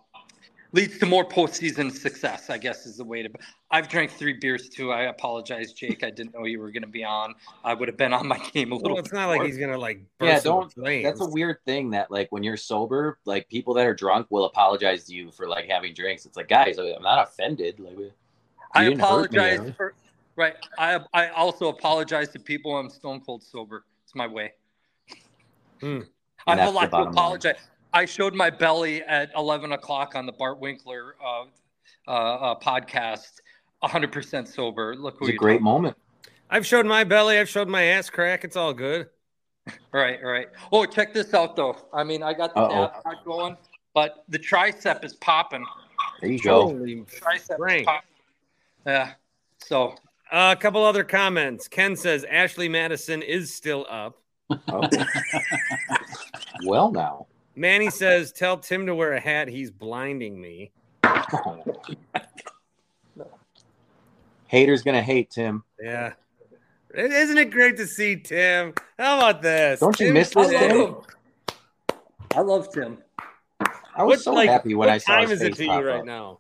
[0.71, 2.49] leads to more postseason success.
[2.49, 3.29] I guess is the way to.
[3.71, 4.91] I've drank three beers too.
[4.91, 6.03] I apologize, Jake.
[6.03, 7.33] I didn't know you were going to be on.
[7.63, 8.91] I would have been on my game a little.
[8.91, 11.03] Well, it's bit not like he's gonna like Yeah, burst into don't- flames.
[11.05, 14.45] That's a weird thing that like when you're sober, like people that are drunk will
[14.45, 16.25] apologize to you for like having drinks.
[16.25, 17.79] It's like, guys, I'm not offended.
[17.79, 18.11] Like,
[18.73, 19.93] I didn't hurt me, apologize for.
[20.35, 20.55] Right.
[20.77, 22.77] I I also apologize to people.
[22.77, 23.85] I'm stone cold sober.
[24.05, 24.53] It's my way.
[26.49, 27.13] I And have a lot to bottom line.
[27.13, 27.55] apologize.
[27.93, 31.45] I showed my belly at 11 o'clock on the Bart Winkler uh,
[32.07, 33.41] uh, uh, podcast.
[33.83, 34.95] 100% sober.
[34.95, 35.97] Look who It's a great talking- moment.
[36.49, 37.37] I've showed my belly.
[37.37, 38.43] I've showed my ass crack.
[38.43, 39.07] It's all good.
[39.91, 40.47] Right, right.
[40.71, 41.77] Oh, check this out though.
[41.93, 43.11] I mean, I got the Uh-oh.
[43.23, 43.55] going,
[43.93, 45.63] but the tricep is popping.
[46.21, 46.61] There you go.
[46.69, 48.09] Holy Tricep popping.
[48.87, 49.11] Yeah.
[49.59, 49.93] So
[50.31, 51.67] Uh, a couple other comments.
[51.67, 54.17] Ken says Ashley Madison is still up.
[54.69, 54.87] Oh.
[56.65, 57.27] well, now.
[57.55, 59.47] Manny says, "Tell Tim to wear a hat.
[59.47, 60.71] He's blinding me."
[64.47, 65.63] Haters gonna hate Tim.
[65.81, 66.13] Yeah,
[66.93, 68.73] isn't it great to see Tim?
[68.97, 69.79] How about this?
[69.79, 70.59] Don't you Tim miss this, Tim.
[70.59, 70.79] Tim?
[70.79, 70.95] love him.
[72.35, 72.97] I love Tim.
[73.95, 75.57] I was What, so like, happy when what I saw What time his is it
[75.57, 76.05] face to pop you right up.
[76.05, 76.39] now?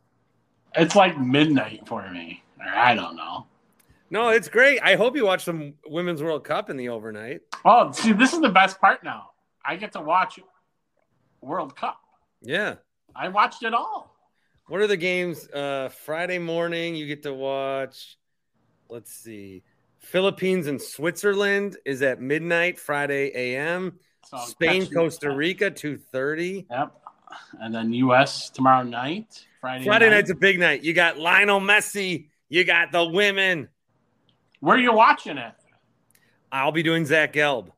[0.75, 2.43] It's like midnight for me.
[2.63, 3.45] I don't know.
[4.11, 4.79] No, it's great.
[4.81, 7.41] I hope you watch some Women's World Cup in the overnight.
[7.65, 9.28] Oh, see, this is the best part now.
[9.65, 10.39] I get to watch
[11.41, 11.99] World Cup.
[12.41, 12.75] Yeah.
[13.15, 14.15] I watched it all.
[14.67, 15.47] What are the games?
[15.49, 18.17] Uh, Friday morning, you get to watch.
[18.87, 19.63] Let's see.
[19.97, 23.99] Philippines and Switzerland is at midnight, Friday a.m.
[24.25, 26.65] So Spain, Costa Rica, two thirty.
[26.69, 26.93] Yep.
[27.59, 28.49] And then U.S.
[28.49, 29.45] tomorrow night.
[29.61, 29.85] Friday.
[29.85, 30.15] Friday night.
[30.15, 30.83] night's a big night.
[30.83, 32.29] You got Lionel Messi.
[32.47, 33.69] You got the women.
[34.59, 35.53] Where are you watching it?
[36.51, 37.71] I'll be doing Zach Gelb.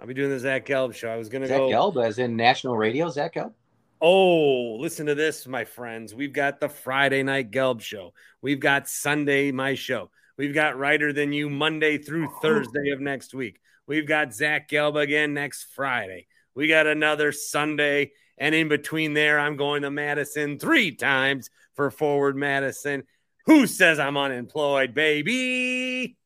[0.00, 1.08] I'll be doing the Zach Gelb show.
[1.08, 1.68] I was gonna Zach go.
[1.68, 3.52] Gelb, as in national radio, Zach Gelb.
[4.00, 6.14] Oh, listen to this, my friends.
[6.14, 8.14] We've got the Friday night Gelb show.
[8.40, 10.10] We've got Sunday, my show.
[10.38, 13.60] We've got Writer Than You Monday through Thursday of next week.
[13.86, 16.28] We've got Zach Gelb again next Friday.
[16.54, 18.12] We got another Sunday.
[18.38, 23.02] And in between there, I'm going to Madison three times for Forward Madison.
[23.44, 26.16] Who says I'm unemployed, baby?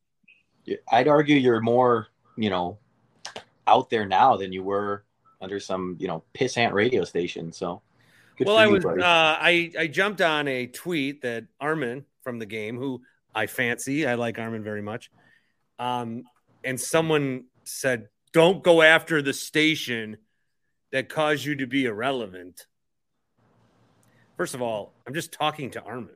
[0.89, 2.07] I'd argue you're more,
[2.37, 2.79] you know,
[3.67, 5.03] out there now than you were
[5.41, 7.51] under some, you know, pissant radio station.
[7.51, 7.81] So,
[8.39, 12.45] well, I you, was uh, I I jumped on a tweet that Armin from the
[12.45, 13.01] game, who
[13.33, 15.11] I fancy, I like Armin very much,
[15.79, 16.23] um,
[16.63, 20.17] and someone said, "Don't go after the station
[20.91, 22.65] that caused you to be irrelevant."
[24.37, 26.15] First of all, I'm just talking to Armin.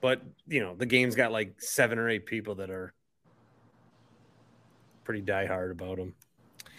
[0.00, 2.92] But, you know, the game's got like seven or eight people that are
[5.04, 6.14] pretty diehard about him.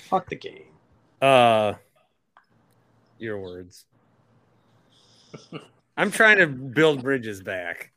[0.09, 0.65] Fuck the game.
[1.21, 1.74] Uh,
[3.19, 3.86] your words.
[5.97, 7.91] I'm trying to build bridges back,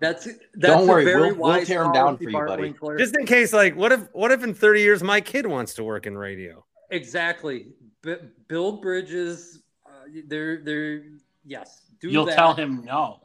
[0.00, 2.48] That's that's Don't a worry, very we'll- we'll wise tear 'em down for you, Bart
[2.48, 2.62] buddy.
[2.62, 2.96] Winkler.
[2.98, 3.52] just in case.
[3.52, 6.64] Like, what if, what if in 30 years my kid wants to work in radio?
[6.90, 7.68] exactly
[8.02, 8.16] B-
[8.48, 9.62] build bridges.
[9.86, 9.90] Uh,
[10.26, 11.04] they're they're
[11.44, 11.82] yes.
[12.00, 12.36] Do You'll that.
[12.36, 13.20] tell him no.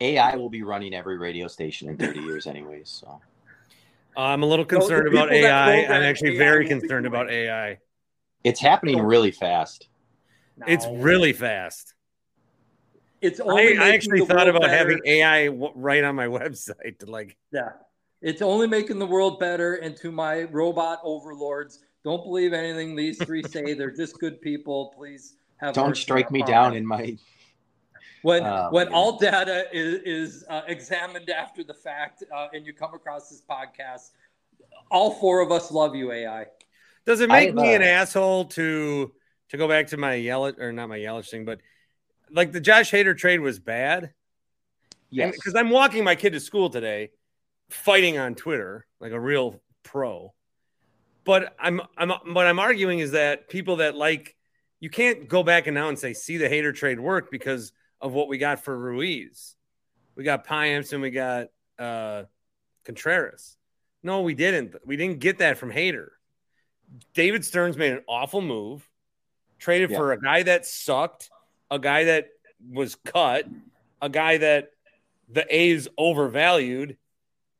[0.00, 2.88] AI will be running every radio station in 30 years, anyways.
[2.90, 3.18] So,
[4.16, 5.84] I'm a little the concerned about AI.
[5.84, 7.30] I'm actually AI very concerned about.
[7.30, 7.78] AI.
[8.44, 9.88] it's happening really fast.
[10.66, 11.94] It's really fast.
[13.20, 14.74] It's I, only I making actually thought about better.
[14.76, 17.36] having AI w- right on my website to like.
[17.52, 17.70] Yeah.
[18.22, 19.74] It's only making the world better.
[19.76, 23.74] And to my robot overlords, don't believe anything these three say.
[23.74, 24.92] They're just good people.
[24.96, 27.16] Please have Don't strike me down in my.
[28.22, 28.94] When Oh, when man.
[28.94, 33.42] all data is, is uh, examined after the fact uh, and you come across this
[33.48, 34.10] podcast.
[34.90, 36.46] All four of us love you, AI.
[37.04, 39.12] Does it make have, me an uh, asshole to
[39.50, 41.60] to go back to my Yelich or not my Yelich thing, but
[42.30, 44.12] like the Josh Hader trade was bad?
[45.10, 45.34] Yes.
[45.36, 47.10] because I'm walking my kid to school today,
[47.70, 50.34] fighting on Twitter like a real pro.
[51.24, 54.36] But I'm I'm what I'm arguing is that people that like
[54.80, 58.12] you can't go back and now and say see the Hader trade work because of
[58.12, 59.54] what we got for Ruiz.
[60.14, 62.24] We got Payamps and we got uh
[62.84, 63.56] Contreras.
[64.02, 64.74] No, we didn't.
[64.86, 66.08] We didn't get that from Hader.
[67.14, 68.88] David Stearns made an awful move,
[69.58, 69.96] traded Yeah.
[69.96, 71.30] for a guy that sucked,
[71.70, 72.28] a guy that
[72.70, 73.46] was cut,
[74.00, 74.70] a guy that
[75.28, 76.96] the A's overvalued,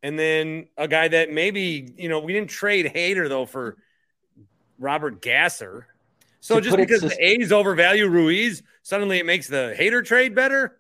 [0.03, 3.77] and then a guy that maybe, you know, we didn't trade Hader though for
[4.79, 5.89] Robert Gasser.
[6.41, 10.79] So just because the A's overvalue Ruiz, suddenly it makes the Hader trade better?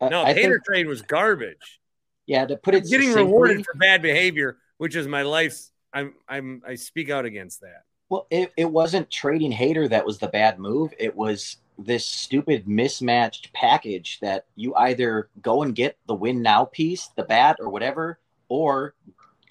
[0.00, 1.80] I- No, I the Hader think, trade was garbage.
[2.26, 6.62] yeah, to put it Getting rewarded for bad behavior, which is my life's I'm I'm
[6.66, 7.84] I speak out against that.
[8.10, 10.92] Well, it, it wasn't trading Hader that was the bad move.
[10.98, 16.64] It was this stupid mismatched package that you either go and get the win now
[16.64, 18.18] piece, the bat or whatever,
[18.48, 18.94] or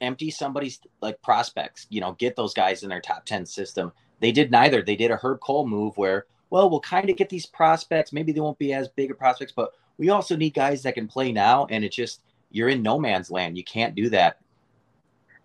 [0.01, 3.91] empty somebody's like prospects, you know, get those guys in their top 10 system.
[4.19, 4.81] They did neither.
[4.81, 8.13] They did a Herb Cole move where, well, we'll kind of get these prospects.
[8.13, 11.07] Maybe they won't be as big of prospects, but we also need guys that can
[11.07, 11.67] play now.
[11.69, 13.57] And it just, you're in no man's land.
[13.57, 14.39] You can't do that.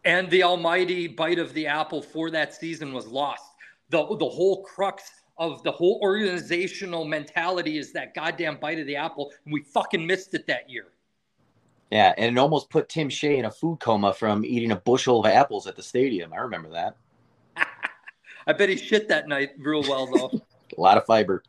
[0.05, 3.45] And the almighty bite of the apple for that season was lost.
[3.91, 8.97] The the whole crux of the whole organizational mentality is that goddamn bite of the
[8.97, 10.89] apple, and we fucking missed it that year.
[11.91, 15.21] Yeah, and it almost put Tim Shea in a food coma from eating a bushel
[15.21, 16.33] of apples at the stadium.
[16.33, 16.97] I remember that.
[18.47, 20.31] I bet he shit that night real well though.
[20.77, 21.43] A lot of fiber.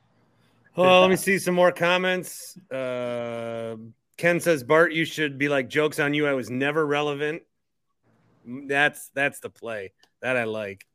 [0.76, 2.58] Well, let me see some more comments.
[2.70, 3.76] Uh,
[4.18, 6.28] Ken says, Bart, you should be like jokes on you.
[6.28, 7.44] I was never relevant.
[8.46, 10.86] That's that's the play that I like.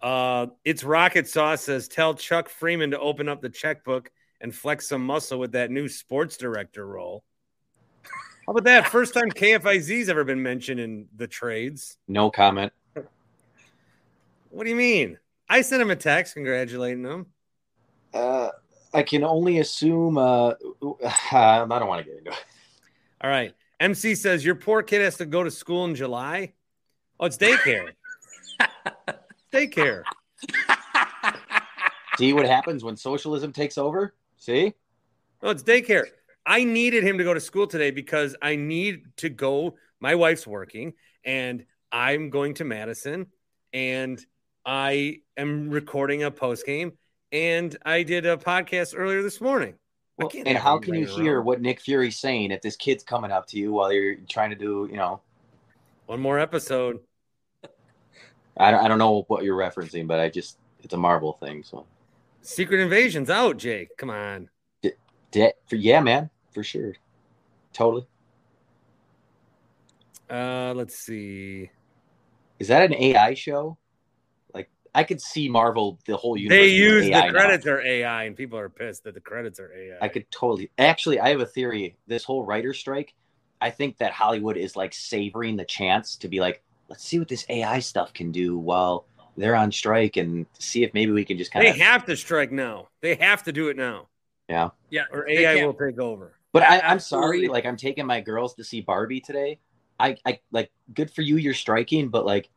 [0.00, 4.10] Uh, it's Rocket Sauce says, tell Chuck Freeman to open up the checkbook
[4.40, 7.22] and flex some muscle with that new sports director role.
[8.46, 8.88] How about that?
[8.88, 11.98] First time KFIZ's ever been mentioned in the trades.
[12.08, 12.72] No comment.
[14.50, 15.18] What do you mean?
[15.48, 17.26] I sent him a text congratulating him.
[18.12, 18.50] Uh,
[18.92, 20.18] I can only assume.
[20.18, 20.50] Uh,
[21.32, 22.44] I don't want to get into it.
[23.20, 23.54] All right.
[23.78, 26.52] MC says your poor kid has to go to school in July.
[27.18, 27.90] Oh, it's daycare.
[29.52, 30.02] daycare.
[32.18, 34.14] See what happens when socialism takes over?
[34.36, 34.74] See?
[35.42, 36.04] No, it's daycare.
[36.44, 39.76] I needed him to go to school today because I need to go.
[40.00, 40.94] My wife's working
[41.24, 43.26] and I'm going to Madison
[43.72, 44.24] and
[44.64, 46.92] I am recording a post game
[47.32, 49.74] and I did a podcast earlier this morning.
[50.18, 51.46] Well, and how can you hear around.
[51.46, 54.56] what Nick Fury's saying if this kid's coming up to you while you're trying to
[54.56, 55.22] do, you know,
[56.06, 57.00] one more episode?
[58.58, 61.62] I don't, I don't know what you're referencing, but I just, it's a Marvel thing.
[61.62, 61.86] So,
[62.42, 63.96] Secret Invasion's out, Jake.
[63.96, 64.50] Come on.
[65.30, 66.94] De- for, yeah, man, for sure.
[67.72, 68.06] Totally.
[70.28, 71.70] Uh, let's see.
[72.58, 73.78] Is that an AI show?
[74.94, 76.58] Like, I could see Marvel, the whole universe.
[76.58, 77.38] They use AI the now.
[77.38, 79.98] credits are AI, and people are pissed that the credits are AI.
[80.00, 80.70] I could totally.
[80.78, 81.96] Actually, I have a theory.
[82.06, 83.14] This whole writer strike,
[83.60, 87.28] I think that Hollywood is like savoring the chance to be like, let's see what
[87.28, 91.38] this AI stuff can do while they're on strike and see if maybe we can
[91.38, 91.74] just kind of.
[91.74, 92.88] They have to strike now.
[93.00, 94.08] They have to do it now,
[94.48, 94.70] yeah.
[94.90, 96.34] Yeah, or AI will take over.
[96.52, 99.60] But I, I'm sorry, like I'm taking my girls to see Barbie today.
[100.00, 102.48] I, I like good for you, you're striking, but like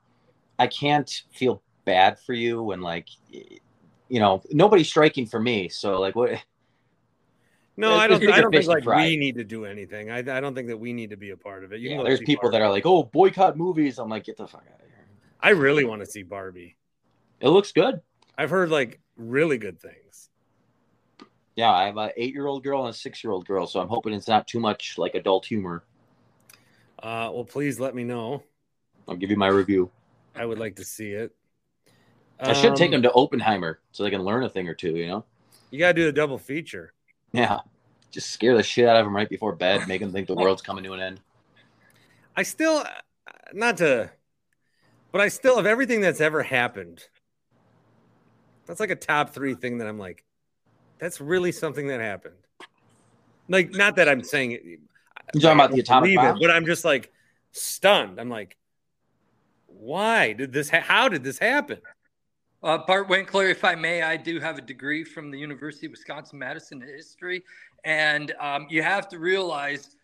[0.58, 5.70] I can't feel bad for you when like you know nobody's striking for me.
[5.70, 6.42] So like what?
[7.76, 8.24] No, I don't.
[8.30, 10.12] I don't think like we need to do anything.
[10.12, 11.80] I, I don't think that we need to be a part of it.
[11.80, 13.98] You Yeah, there's people that are like, oh, boycott movies.
[13.98, 15.08] I'm like, get the fuck out of here.
[15.40, 16.78] I really want to see Barbie.
[17.40, 18.00] It looks good.
[18.38, 20.30] I've heard like really good things.
[21.56, 23.80] Yeah, I have an eight year old girl and a six year old girl, so
[23.80, 25.84] I'm hoping it's not too much like adult humor.
[27.02, 28.44] Uh, well, please let me know.
[29.08, 29.90] I'll give you my review.
[30.36, 31.36] I would like to see it.
[32.40, 34.96] I should take Um, them to Oppenheimer so they can learn a thing or two.
[34.96, 35.26] You know?
[35.72, 36.94] You gotta do the double feature.
[37.32, 37.60] Yeah.
[38.12, 40.62] Just scare the shit out of them right before bed, make them think the world's
[40.62, 41.22] coming to an end.
[42.36, 42.84] I still,
[43.54, 44.12] not to,
[45.12, 47.04] but I still of everything that's ever happened.
[48.66, 50.24] That's like a top three thing that I'm like,
[51.00, 52.36] that's really something that happened.
[53.50, 54.64] Like, not that I'm saying it.
[54.64, 56.40] You talking about the atomic believe it, bomb?
[56.40, 57.12] but I'm just like
[57.52, 58.20] stunned.
[58.20, 58.58] I'm like,
[59.68, 60.70] why did this?
[60.70, 61.80] Ha- how did this happen?
[62.64, 65.92] Uh, Bart Winkler, if I may, I do have a degree from the University of
[65.92, 67.44] Wisconsin Madison in history.
[67.84, 69.98] And um, you have to realize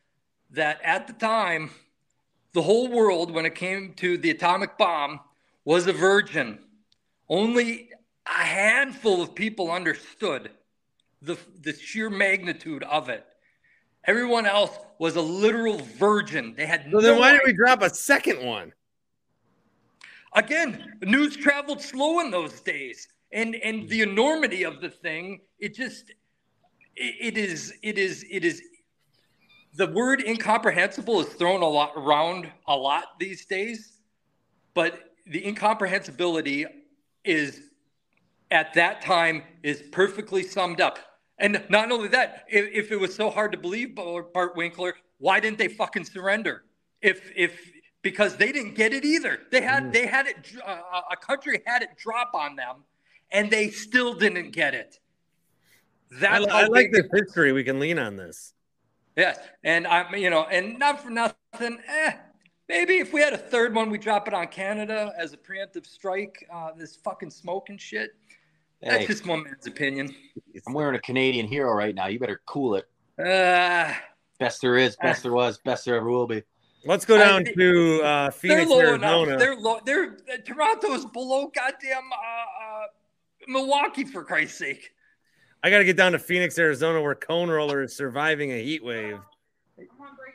[0.51, 1.69] that at the time,
[2.51, 5.21] the whole world, when it came to the atomic bomb,
[5.63, 6.59] was a virgin.
[7.29, 7.91] Only
[8.25, 10.51] a handful of people understood
[11.21, 13.25] the, the sheer magnitude of it.
[14.03, 16.55] Everyone else was a literal virgin.
[16.57, 18.73] They had So then, why did we drop a second one?
[20.33, 23.07] Again news traveled slow in those days.
[23.31, 23.87] And and mm-hmm.
[23.87, 26.09] the enormity of the thing it just
[26.95, 28.61] it, it is it is it is
[29.75, 33.99] the word incomprehensible is thrown a lot around a lot these days
[34.73, 36.65] but the incomprehensibility
[37.23, 37.69] is
[38.51, 40.97] at that time is perfectly summed up.
[41.37, 45.39] And not only that if, if it was so hard to believe bart winkler why
[45.39, 46.63] didn't they fucking surrender?
[47.01, 47.71] If if
[48.01, 51.81] because they didn't get it either they had they had it uh, a country had
[51.81, 52.77] it drop on them
[53.31, 54.99] and they still didn't get it
[56.11, 57.51] I, that's li- how I like big this history.
[57.51, 58.53] We can lean on this.
[59.15, 61.35] Yes, and I'm you know, and not for nothing.
[61.87, 62.11] Eh,
[62.67, 65.85] maybe if we had a third one, we drop it on Canada as a preemptive
[65.85, 66.45] strike.
[66.53, 68.11] Uh, this fucking smoking shit.
[68.81, 70.15] That's just one man's opinion.
[70.65, 72.07] I'm wearing a Canadian hero right now.
[72.07, 72.85] You better cool it.
[73.21, 73.93] Uh,
[74.39, 76.41] Best there is, best there was, best there ever will be.
[76.85, 79.23] Let's go down think- to uh, they're Phoenix, low Arizona.
[79.23, 79.39] enough.
[79.39, 79.79] They're low.
[79.85, 82.83] They're uh, Toronto's below goddamn uh, uh,
[83.47, 84.91] Milwaukee for Christ's sake.
[85.61, 88.81] I got to get down to Phoenix, Arizona, where Cone Roller is surviving a heat
[88.83, 89.19] wave.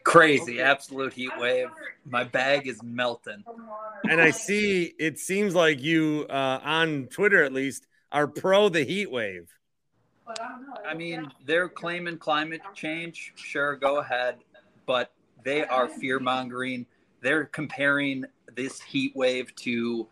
[0.05, 1.69] Crazy, absolute heat wave.
[2.05, 3.43] My bag is melting.
[4.11, 8.85] And I see it seems like you, uh, on Twitter at least, are pro the
[8.85, 9.49] heat wave.
[10.87, 13.33] I mean, they're claiming climate change.
[13.35, 14.37] Sure, go ahead.
[14.85, 15.11] But
[15.45, 16.87] they are fear mongering.
[17.21, 18.25] They're comparing
[18.55, 20.09] this heat wave to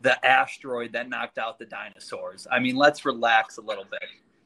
[0.00, 2.46] the asteroid that knocked out the dinosaurs.
[2.50, 4.02] I mean, let's relax a little bit.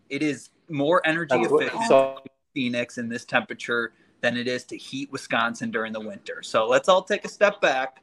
[0.09, 2.19] It is more energy That's efficient so-
[2.55, 6.43] Phoenix in this temperature than it is to heat Wisconsin during the winter.
[6.43, 8.03] So let's all take a step back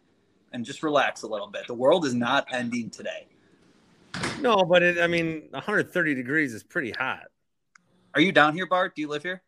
[0.54, 1.68] and just relax a little bit.
[1.68, 3.28] The world is not ending today.
[4.40, 7.26] No, but it, I mean, 130 degrees is pretty hot.
[8.16, 8.96] Are you down here, Bart?
[8.96, 9.44] Do you live here?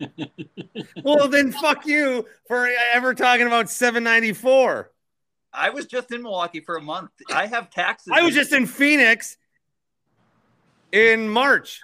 [1.02, 4.90] Well, then fuck you for ever talking about 794.
[5.52, 7.10] I was just in Milwaukee for a month.
[7.32, 8.12] I have taxes.
[8.14, 9.36] I was just in Phoenix
[10.92, 11.80] in March.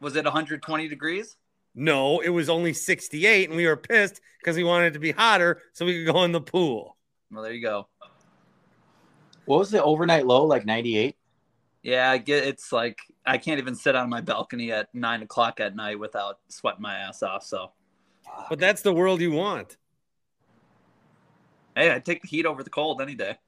[0.00, 1.36] Was it 120 degrees?
[1.74, 5.12] No, it was only 68, and we were pissed because we wanted it to be
[5.12, 6.96] hotter so we could go in the pool.
[7.30, 7.88] Well, there you go.
[9.44, 10.44] What was the overnight low?
[10.46, 11.16] Like 98?
[11.82, 12.98] Yeah, I get it's like
[13.30, 16.96] I can't even sit on my balcony at nine o'clock at night without sweating my
[16.96, 17.44] ass off.
[17.44, 17.70] So
[18.48, 19.76] But that's the world you want.
[21.76, 23.38] hey, I take the heat over the cold any day.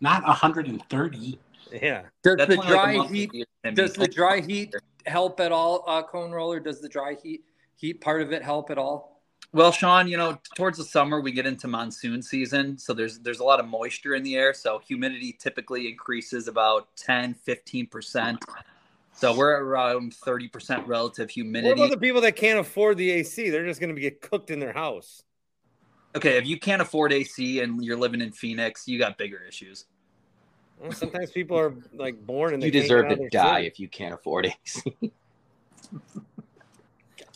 [0.00, 1.38] Not 130.
[1.72, 2.02] Yeah.
[2.22, 3.74] Does That's the only like dry heat of year to me.
[3.74, 4.72] does the dry heat
[5.06, 6.60] help at all, uh, Cone Roller?
[6.60, 7.42] Does the dry heat
[7.74, 9.15] heat part of it help at all?
[9.56, 13.40] Well, Sean, you know, towards the summer we get into monsoon season, so there's there's
[13.40, 18.38] a lot of moisture in the air, so humidity typically increases about 10, 15%.
[19.14, 21.68] So we're at around 30% relative humidity.
[21.68, 21.80] What humidity.
[21.80, 23.48] about the people that can't afford the AC?
[23.48, 25.22] They're just going to get cooked in their house.
[26.14, 29.86] okay, if you can't afford AC and you're living in Phoenix, you got bigger issues.
[30.78, 33.66] Well, sometimes people are like born and they You can't deserve to die city.
[33.68, 34.94] if you can't afford AC.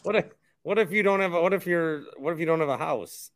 [0.02, 0.24] What a
[0.62, 1.32] What if you don't have?
[1.32, 2.02] A, what if you're?
[2.16, 3.30] What if you don't have a house?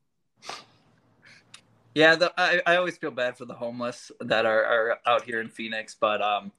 [1.95, 5.41] Yeah, the, I, I always feel bad for the homeless that are, are out here
[5.41, 6.51] in Phoenix, but um,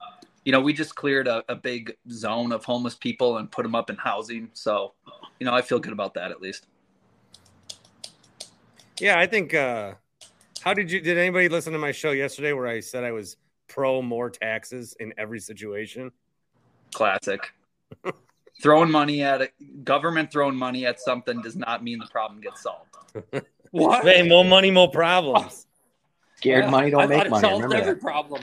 [0.45, 3.76] you know, we just cleared a, a big zone of homeless people and put them
[3.76, 4.49] up in housing.
[4.53, 4.93] So,
[5.39, 6.68] you know, I feel good about that at least.
[8.99, 9.53] Yeah, I think.
[9.53, 9.95] uh
[10.61, 11.01] How did you?
[11.01, 13.36] Did anybody listen to my show yesterday where I said I was
[13.68, 16.11] pro more taxes in every situation?
[16.93, 17.51] Classic.
[18.62, 19.53] throwing money at it,
[19.84, 22.89] government throwing money at something does not mean the problem gets solved.
[23.72, 24.06] What?
[24.06, 25.68] Hey, more money, more problems.
[26.38, 27.41] Scared Yeah, money don't thought make money.
[27.41, 28.01] solved Remember every that.
[28.01, 28.41] problem.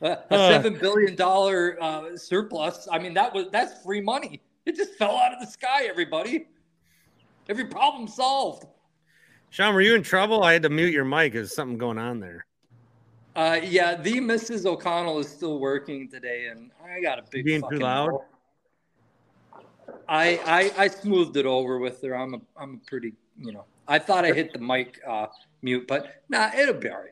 [0.00, 2.88] A, a seven billion dollar uh, surplus.
[2.90, 4.40] I mean, that was that's free money.
[4.66, 5.84] It just fell out of the sky.
[5.84, 6.48] Everybody,
[7.48, 8.64] every problem solved.
[9.50, 10.42] Sean, were you in trouble?
[10.42, 11.34] I had to mute your mic.
[11.34, 12.46] There's something going on there.
[13.36, 14.66] Uh, yeah, the Mrs.
[14.66, 18.10] O'Connell is still working today, and I got a big Being too loud?
[18.10, 18.24] no.
[20.08, 20.40] I,
[20.76, 22.14] I I smoothed it over with her.
[22.14, 23.64] I'm a I'm a pretty you know.
[23.88, 25.26] I thought I hit the mic uh,
[25.60, 27.10] mute, but nah, it'll be all right.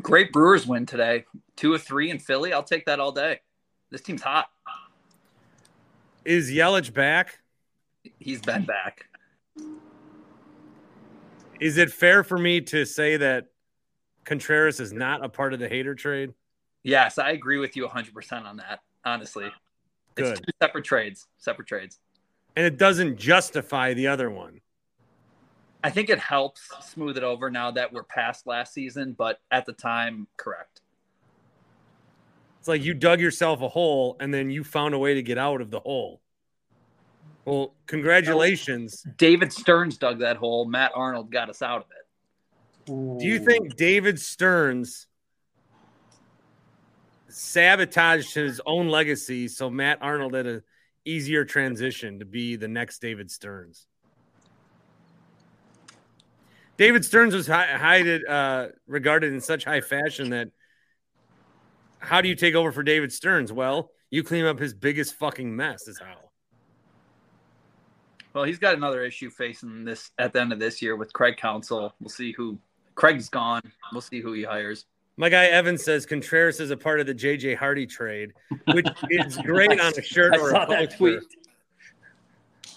[0.00, 1.24] Great Brewers win today.
[1.56, 2.52] Two of three in Philly.
[2.52, 3.40] I'll take that all day.
[3.90, 4.48] This team's hot.
[6.24, 7.40] Is Yelich back?
[8.18, 9.06] He's been back.
[11.60, 13.48] Is it fair for me to say that
[14.24, 16.32] Contreras is not a part of the Hader trade?
[16.82, 19.50] Yes, I agree with you 100% on that, honestly.
[20.16, 21.26] It's two separate trades.
[21.38, 21.98] Separate trades.
[22.56, 24.60] And it doesn't justify the other one.
[25.84, 29.66] I think it helps smooth it over now that we're past last season, but at
[29.66, 30.80] the time, correct.
[32.60, 35.38] It's like you dug yourself a hole and then you found a way to get
[35.38, 36.20] out of the hole.
[37.44, 39.04] Well, congratulations.
[39.16, 40.64] David Stearns dug that hole.
[40.64, 43.18] Matt Arnold got us out of it.
[43.20, 45.08] Do you think David Stearns
[47.32, 50.62] sabotaged his own legacy so Matt Arnold had a
[51.04, 53.86] easier transition to be the next David Stearns?
[56.76, 60.48] David Stearns was high, high uh, regarded in such high fashion that
[61.98, 63.52] how do you take over for David Stearns?
[63.52, 65.86] Well, you clean up his biggest fucking mess.
[65.86, 66.16] Is how.
[68.34, 71.36] Well, he's got another issue facing this at the end of this year with Craig
[71.36, 71.94] Counsell.
[72.00, 72.58] We'll see who
[72.94, 73.62] Craig's gone.
[73.92, 74.86] We'll see who he hires.
[75.22, 78.32] My guy Evan says Contreras is a part of the JJ Hardy trade,
[78.72, 81.20] which is great on a shirt I or saw a that tweet.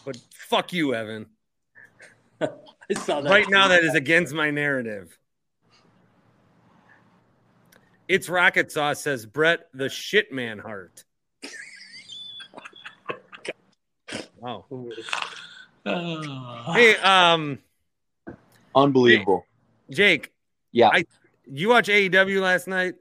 [0.06, 1.26] But fuck you, Evan.
[2.40, 2.48] I
[2.94, 3.82] saw that Right now, tweet.
[3.82, 5.18] that is against my narrative.
[8.08, 11.04] It's rocket sauce says Brett the shit man heart.
[14.38, 14.66] Wow.
[15.84, 17.58] Hey, um,
[18.76, 19.48] Unbelievable.
[19.90, 20.32] Jake,
[20.72, 21.06] Yeah, I-
[21.52, 22.96] you watch AEW last night?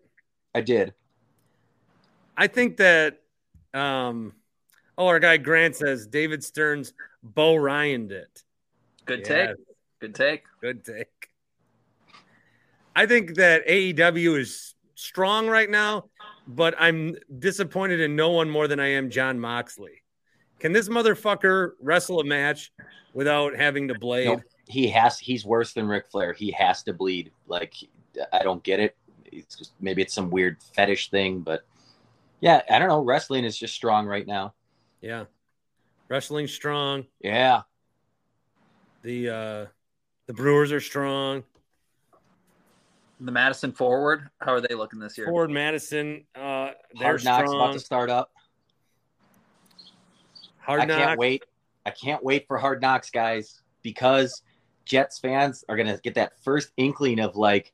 [0.55, 0.95] I did.
[2.37, 3.21] I think that
[3.73, 4.33] um
[4.99, 6.93] oh our guy Grant says David Stearns
[7.23, 8.29] Bo Ryan did.
[9.05, 9.29] Good Yes.
[9.29, 9.57] take.
[10.01, 10.43] Good take.
[10.61, 11.31] Good take.
[12.97, 16.05] I think that AEW is strong right now,
[16.47, 20.03] but I'm disappointed in no one more than I am Jon Moxley.
[20.61, 22.73] Can this motherfucker wrestle a match
[23.13, 24.27] without having to blade?
[24.27, 25.19] No, he has.
[25.19, 26.33] He's worse than Ric Flair.
[26.33, 27.33] He has to bleed.
[27.47, 27.75] Like
[28.33, 28.97] I don't get it.
[29.25, 31.65] It's just maybe it's some weird fetish thing, but
[32.41, 33.01] yeah, I don't know.
[33.03, 34.55] Wrestling is just strong right now.
[35.01, 35.25] Yeah.
[36.09, 37.05] Wrestling strong.
[37.21, 37.63] Yeah,
[39.03, 39.67] The uh
[40.27, 41.43] the Brewers are strong.
[43.21, 44.29] The Madison forward.
[44.41, 45.27] How are they looking this year?
[45.27, 47.55] Forward Madison, uh they're Hard Knocks strong.
[47.61, 48.31] about to start up.
[50.59, 51.19] Hard I can't Knocks.
[51.19, 51.45] wait.
[51.87, 54.43] I can't wait for Hard Knocks, guys, because
[54.85, 57.73] Jets fans are gonna get that first inkling of like,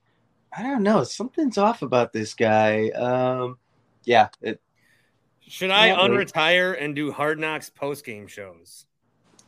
[0.56, 2.88] I don't know, something's off about this guy.
[2.90, 3.58] Um,
[4.04, 4.60] yeah, it,
[5.46, 6.28] Should I Can't wait.
[6.28, 8.86] unretire and do Hard Knocks post game shows?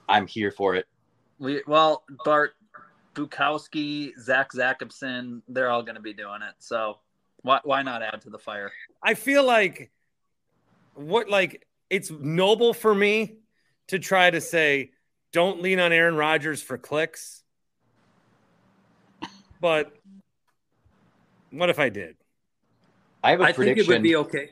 [0.09, 0.87] I'm here for it.
[1.39, 2.53] We well, Bart
[3.15, 6.55] Bukowski, Zach Zakobson, they're all going to be doing it.
[6.59, 6.99] So
[7.43, 8.71] why why not add to the fire?
[9.03, 9.91] I feel like
[10.95, 13.37] what like it's noble for me
[13.89, 14.93] to try to say
[15.33, 17.43] don't lean on Aaron Rodgers for clicks.
[19.61, 19.95] But
[21.53, 22.17] what if I did?
[23.23, 24.51] I have a I think it would be okay.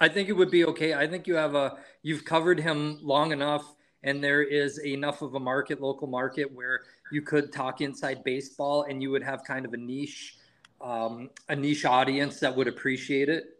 [0.00, 0.94] I think it would be okay.
[0.94, 5.34] I think you have a you've covered him long enough, and there is enough of
[5.34, 9.66] a market, local market, where you could talk inside baseball, and you would have kind
[9.66, 10.36] of a niche,
[10.80, 13.58] um, a niche audience that would appreciate it.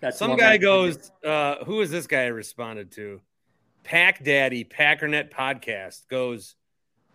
[0.00, 3.20] That's Some guy I- goes, uh, who is this guy I responded to?
[3.84, 6.56] Pack Daddy, Packernet Podcast goes,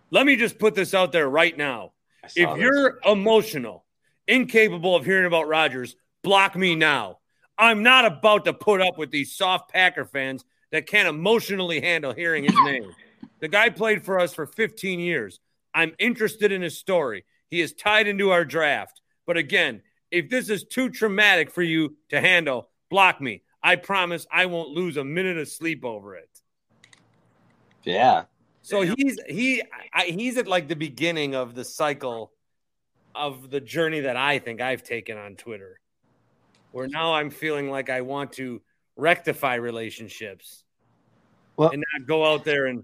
[0.09, 1.91] let me just put this out there right now.
[2.23, 2.57] If this.
[2.57, 3.85] you're emotional,
[4.27, 7.19] incapable of hearing about Rodgers, block me now.
[7.57, 12.13] I'm not about to put up with these soft Packer fans that can't emotionally handle
[12.13, 12.91] hearing his name.
[13.39, 15.39] The guy played for us for 15 years.
[15.73, 17.25] I'm interested in his story.
[17.49, 19.01] He is tied into our draft.
[19.25, 23.43] But again, if this is too traumatic for you to handle, block me.
[23.61, 26.29] I promise I won't lose a minute of sleep over it.
[27.83, 28.23] Yeah.
[28.61, 29.63] So he's he
[29.93, 32.31] I, he's at like the beginning of the cycle
[33.17, 35.79] of the journey that I think I've taken on Twitter,
[36.71, 38.61] where now I'm feeling like I want to
[38.95, 40.63] rectify relationships
[41.55, 42.83] Well- and not go out there and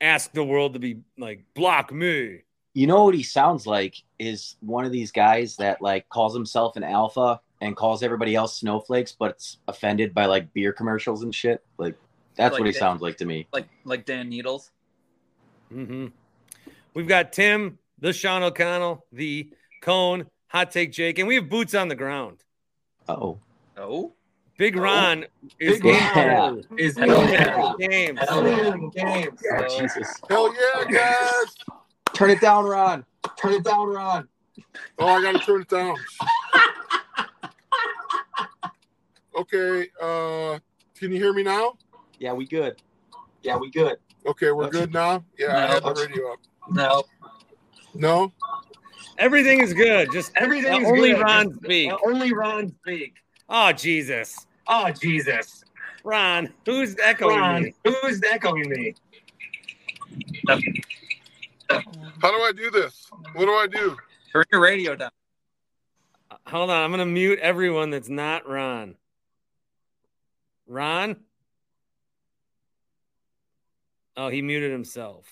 [0.00, 2.42] ask the world to be like block me.
[2.74, 6.76] You know what he sounds like is one of these guys that like calls himself
[6.76, 11.34] an alpha and calls everybody else snowflakes, but it's offended by like beer commercials and
[11.34, 11.64] shit.
[11.78, 11.96] Like
[12.36, 12.78] that's Like what he that.
[12.78, 13.48] sounds like to me.
[13.52, 14.70] Like like Dan Needles.
[15.70, 16.06] hmm
[16.94, 19.50] We've got Tim, the Sean O'Connell, the
[19.80, 22.42] Cone, Hot Take Jake, and we have boots on the ground.
[23.08, 23.38] Oh,
[23.76, 24.12] Oh,
[24.56, 25.24] Big Ron
[25.60, 26.54] is Yeah.
[26.76, 27.74] is Yeah.
[27.78, 28.18] games.
[29.78, 30.20] Jesus!
[30.28, 31.54] Hell yeah, guys!
[32.12, 33.04] Turn it down, Ron.
[33.36, 34.28] Turn it down, Ron.
[34.98, 35.96] Oh, I gotta turn it down.
[39.38, 40.58] Okay, uh,
[40.98, 41.74] can you hear me now?
[42.18, 42.82] Yeah, we good.
[43.42, 43.98] Yeah, we good.
[44.26, 45.24] Okay, we're good now.
[45.38, 46.38] Yeah, I had the radio up.
[46.68, 47.04] no.
[47.94, 48.32] No,
[49.18, 50.10] Everything is good.
[50.12, 51.20] Just Everything uh, only good.
[51.20, 51.92] Ron Just- speak.
[51.92, 53.14] uh, only Ron speak.
[53.48, 55.64] Oh Jesus, Oh Jesus,
[56.04, 57.74] Ron, who's echoing Ron, me?
[57.84, 58.94] who's echoing me?
[60.48, 63.06] how do I do this?
[63.34, 63.96] What do I do?
[64.32, 65.10] Turn your radio down.
[66.46, 68.94] Hold on, I'm gonna mute everyone that's not Ron.
[70.66, 71.16] Ron.
[74.16, 75.26] Oh, he muted himself.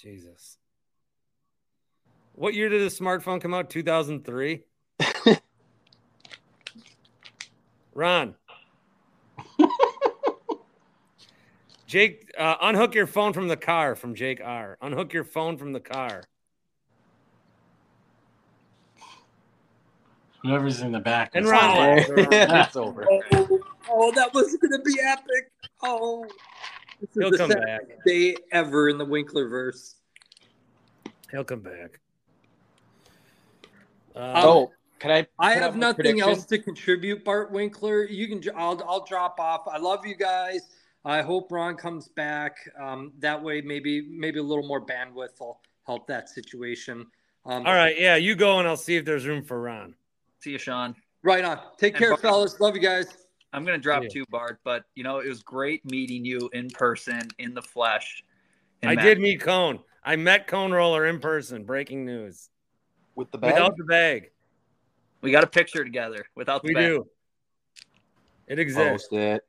[0.00, 0.58] Jesus.
[2.36, 3.70] What year did the smartphone come out?
[3.70, 4.62] 2003?
[7.94, 8.34] Ron.
[11.86, 14.76] Jake, uh, unhook your phone from the car from Jake R.
[14.82, 16.24] Unhook your phone from the car.
[20.42, 21.30] Whoever's in the back.
[21.34, 21.98] And is- Ron.
[21.98, 23.06] it's over.
[23.10, 23.60] Oh,
[23.90, 25.50] oh, that was going to be epic.
[25.82, 26.26] Oh,
[27.00, 27.80] this He'll the come back.
[28.04, 29.94] day ever in the Winklerverse.
[31.30, 31.98] He'll come back.
[34.16, 35.26] Uh, oh, can I?
[35.38, 38.04] I have nothing else to contribute, Bart Winkler.
[38.04, 38.42] You can.
[38.56, 38.82] I'll.
[38.88, 39.62] I'll drop off.
[39.70, 40.62] I love you guys.
[41.04, 42.56] I hope Ron comes back.
[42.80, 47.06] Um, that way, maybe maybe a little more bandwidth will help that situation.
[47.44, 49.94] Um, All right, yeah, you go and I'll see if there's room for Ron.
[50.40, 50.96] See you, Sean.
[51.22, 51.60] Right on.
[51.78, 52.58] Take And care, Bart- fellas.
[52.58, 53.06] Love you guys.
[53.52, 54.08] I'm gonna drop Yeah.
[54.08, 58.22] two, Bart, but you know it was great meeting you in person, in the flesh.
[58.82, 59.78] in I Mac- did meet Cone.
[60.04, 61.64] I met Cone Roller in person.
[61.64, 62.50] Breaking news.
[63.16, 63.54] With the bag.
[63.54, 64.30] Without the bag.
[65.22, 66.86] We got a picture together without the We bag.
[66.86, 67.06] do.
[68.46, 69.08] It exists.
[69.08, 69.42] Post it.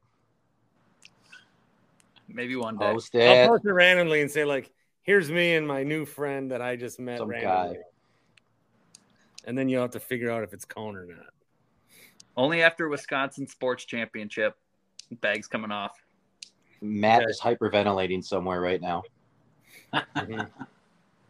[2.27, 2.85] Maybe one day.
[2.91, 3.47] Post I'll it.
[3.47, 4.71] post it randomly and say, like,
[5.03, 7.75] here's me and my new friend that I just met Some randomly.
[7.75, 7.81] guy.
[9.45, 11.27] And then you'll have to figure out if it's Cone or not.
[12.35, 14.55] Only after Wisconsin Sports Championship,
[15.21, 15.93] bags coming off.
[16.81, 17.29] Matt Okay.
[17.31, 19.03] is hyperventilating somewhere right now.
[19.93, 20.49] Mhm.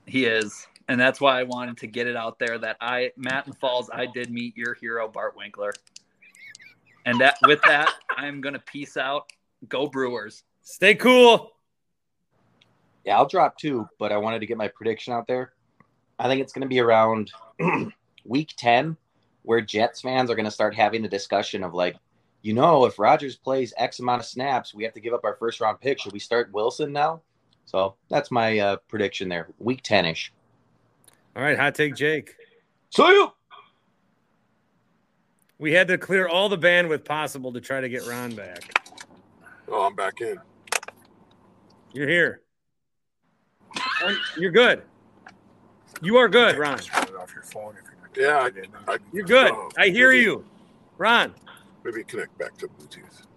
[0.05, 3.47] He is, and that's why I wanted to get it out there that I, Matt
[3.47, 5.73] and Falls, I did meet your hero Bart Winkler.
[7.05, 9.31] And that with that, I'm gonna peace out.
[9.67, 10.43] Go Brewers.
[10.61, 11.53] Stay cool.
[13.05, 15.53] Yeah, I'll drop two, but I wanted to get my prediction out there.
[16.19, 17.31] I think it's going to be around
[18.25, 18.97] week 10
[19.43, 21.95] where Jets fans are going to start having a discussion of like,
[22.41, 25.35] you know, if Rodgers plays X amount of snaps, we have to give up our
[25.35, 26.01] first round pick.
[26.01, 27.21] Should we start Wilson now?
[27.65, 29.47] So that's my uh, prediction there.
[29.57, 30.33] Week 10 ish.
[31.38, 32.33] All right, hot take Jake.
[32.89, 33.31] So you.
[35.59, 38.63] We had to clear all the bandwidth possible to try to get Ron back.
[39.67, 40.38] Oh, I'm back in.
[41.93, 42.41] You're here.
[44.35, 44.81] You're good.
[46.01, 46.79] You are good, Ron.
[46.79, 48.49] Off your phone if you're Yeah,
[48.88, 49.51] I, I, You're good.
[49.51, 50.45] oh, I hear maybe- you.
[50.97, 51.35] Ron,
[51.83, 53.27] Maybe connect back to Bluetooth.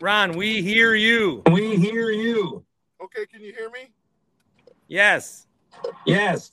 [0.00, 1.42] Ron, we hear you.
[1.50, 2.64] We hear you.
[3.02, 3.90] Okay, can you hear me?
[4.86, 5.48] Yes.
[6.06, 6.52] Yes.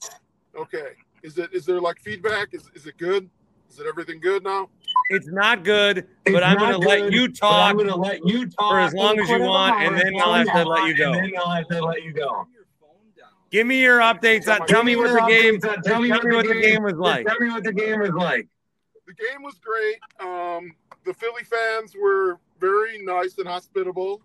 [0.55, 0.93] Okay.
[1.23, 2.53] Is it is there like feedback?
[2.53, 3.29] Is is it good?
[3.69, 4.69] Is it everything good now?
[5.09, 7.69] It's not good, It's but I'm going not to let you talk.
[7.69, 10.33] I'm going to let you talk for as long as you want, and then I'll
[10.33, 11.13] have to let you go.
[11.13, 12.47] And then I'll have to let you go.
[13.51, 14.65] Give me your updates on.
[14.67, 15.59] Tell me what the game.
[15.59, 17.25] Tell Tell me what the game was like.
[17.25, 18.47] Tell me what the game was like.
[19.05, 19.97] The game was great.
[20.19, 20.71] Um,
[21.05, 24.21] the Philly fans were very nice and hospitable,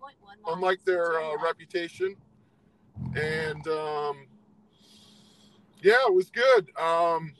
[0.47, 2.16] unlike their uh, reputation.
[3.14, 4.26] And um,
[5.83, 6.70] yeah, it was good.
[6.78, 7.35] Um,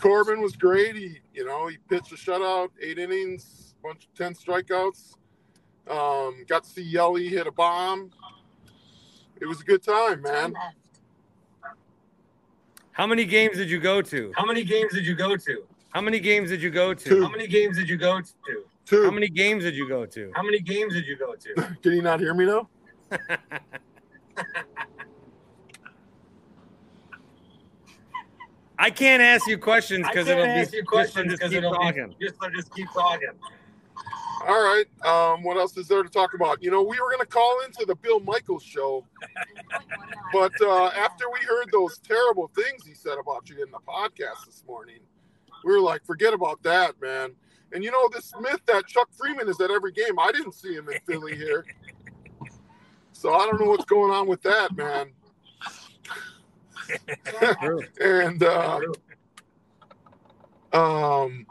[0.00, 0.96] Corbin was, great.
[0.96, 5.14] He, you know, he pitched a shutout, eight innings, bunch of ten strikeouts.
[5.88, 8.10] Um, got to see Yelly hit a bomb.
[9.40, 10.54] It was a good time, man.
[12.92, 14.32] How many games did you go to?
[14.36, 15.66] How many games did you go to?
[15.90, 17.04] How many games did you go to?
[17.04, 17.22] Two.
[17.22, 18.32] How many games did you go to?
[18.84, 19.04] Two.
[19.04, 20.32] How many games did you go to?
[20.34, 21.54] How many games did you go to?
[21.82, 22.68] Can you not hear me now?
[28.82, 31.72] I can't ask you questions because it'll be ask you questions just because keep it'll
[31.72, 32.16] talking.
[32.18, 33.28] be just just keep talking.
[34.44, 34.86] All right.
[35.06, 36.60] Um, what else is there to talk about?
[36.60, 39.06] You know, we were going to call into the Bill Michaels show,
[40.32, 44.46] but uh, after we heard those terrible things he said about you in the podcast
[44.46, 44.98] this morning,
[45.64, 47.30] we were like, forget about that, man.
[47.72, 50.74] And you know, this myth that Chuck Freeman is at every game, I didn't see
[50.74, 51.64] him in Philly here.
[53.12, 55.12] So I don't know what's going on with that, man.
[58.00, 58.80] and uh,
[60.72, 61.46] um,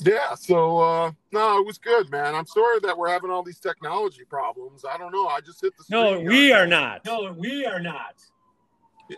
[0.00, 2.34] yeah, so uh, no, it was good, man.
[2.34, 4.84] I'm sorry that we're having all these technology problems.
[4.88, 5.26] I don't know.
[5.28, 5.84] I just hit the.
[5.90, 6.62] No, we guard.
[6.62, 7.04] are not.
[7.04, 8.16] No, we are not.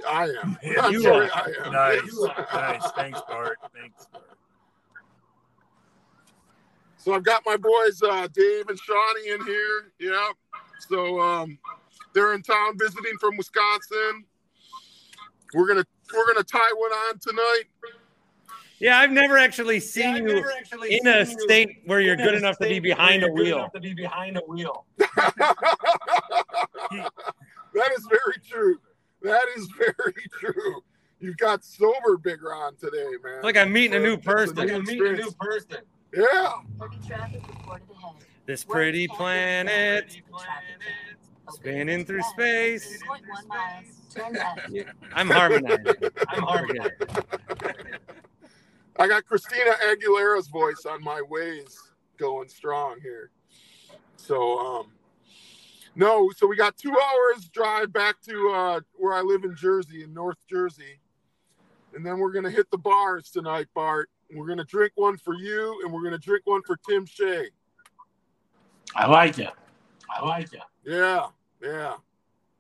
[0.09, 0.59] I am.
[0.63, 1.33] Yeah, you sorry, are.
[1.35, 1.73] I am.
[1.73, 2.47] Nice, Yes.
[2.55, 2.91] nice.
[2.97, 3.59] Thanks, Bart.
[3.79, 4.07] Thanks.
[6.99, 9.93] So I've got my boys uh, Dave and Shawnee in here.
[10.01, 10.29] Yeah.
[10.89, 11.59] So um,
[12.15, 14.25] they're in town visiting from Wisconsin.
[15.55, 15.85] We're gonna
[16.15, 17.65] we're gonna tie one on tonight.
[18.79, 22.01] Yeah, I've never actually seen I've you never actually in a seen you state where
[22.01, 23.71] you're good enough to be behind a where you're good wheel.
[23.75, 24.85] To be behind a wheel.
[24.99, 25.11] that
[27.97, 28.79] is very true.
[29.23, 30.83] That is very true.
[31.21, 33.37] You've got sober Big Ron today, man.
[33.37, 34.57] It's like I'm meeting a new person.
[34.57, 35.79] Like I'm meeting a new person.
[36.15, 36.53] Yeah.
[38.45, 40.21] This pretty planet
[41.51, 43.03] spinning through space.
[45.13, 45.95] I'm harmonizing.
[46.29, 46.93] I'm harmonizing.
[48.99, 51.79] I got Christina Aguilera's voice on my ways
[52.19, 53.31] going strong here.
[54.17, 54.87] So um
[55.95, 60.03] no, so we got two hours drive back to uh where I live in Jersey,
[60.03, 61.01] in North Jersey.
[61.95, 64.09] And then we're gonna hit the bars tonight, Bart.
[64.35, 67.49] We're gonna drink one for you and we're gonna drink one for Tim Shea.
[68.95, 69.53] I like it.
[70.11, 70.61] I like it.
[70.85, 71.27] Yeah,
[71.63, 71.97] yeah.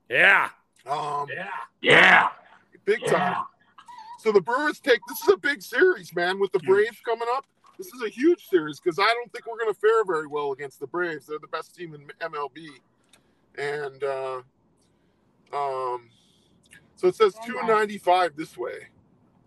[0.08, 0.48] Yeah.
[0.86, 1.48] Um Yeah.
[1.80, 2.28] Yeah.
[2.84, 3.10] big Yeah.
[3.10, 3.44] time.
[4.20, 6.66] So the Brewers take this is a big series, man, with the Huge.
[6.68, 7.44] Braves coming up.
[7.78, 10.52] This is a huge series because I don't think we're going to fare very well
[10.52, 11.26] against the Braves.
[11.26, 12.68] They're the best team in MLB,
[13.58, 14.40] and uh,
[15.52, 16.08] um,
[16.96, 18.88] so it says two ninety five this way,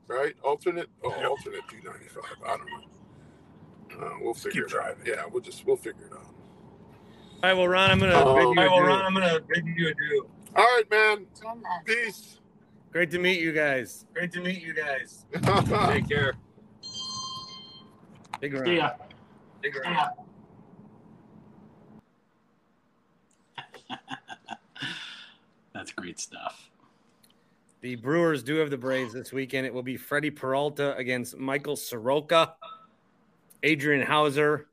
[0.07, 0.35] right?
[0.43, 2.23] Alternate, oh, alternate two ninety five.
[2.45, 4.05] I don't know.
[4.05, 4.97] Uh, we'll figure Keep it out.
[5.05, 6.19] Yeah, we'll just we'll figure it out.
[6.21, 6.33] All
[7.43, 8.87] right, well, Ron, I'm gonna Um, bid you right, well.
[8.87, 10.29] Ron, I'm gonna bid you adieu.
[10.55, 11.25] All right, man.
[11.85, 12.39] Peace.
[12.91, 14.05] Great to meet you guys.
[14.13, 15.25] Great to meet you guys.
[15.33, 16.33] Take care.
[18.39, 18.65] Big Ron.
[18.65, 18.91] See ya.
[19.61, 19.83] Take care.
[19.85, 20.07] Yeah.
[25.73, 26.71] That's great stuff.
[27.81, 29.65] The Brewers do have the Braves this weekend.
[29.65, 32.55] It will be Freddie Peralta against Michael Soroka,
[33.63, 34.67] Adrian Houser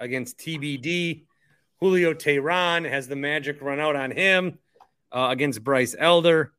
[0.00, 1.24] against TBD.
[1.80, 4.58] Julio Teheran has the magic run out on him
[5.12, 6.52] uh, against Bryce Elder.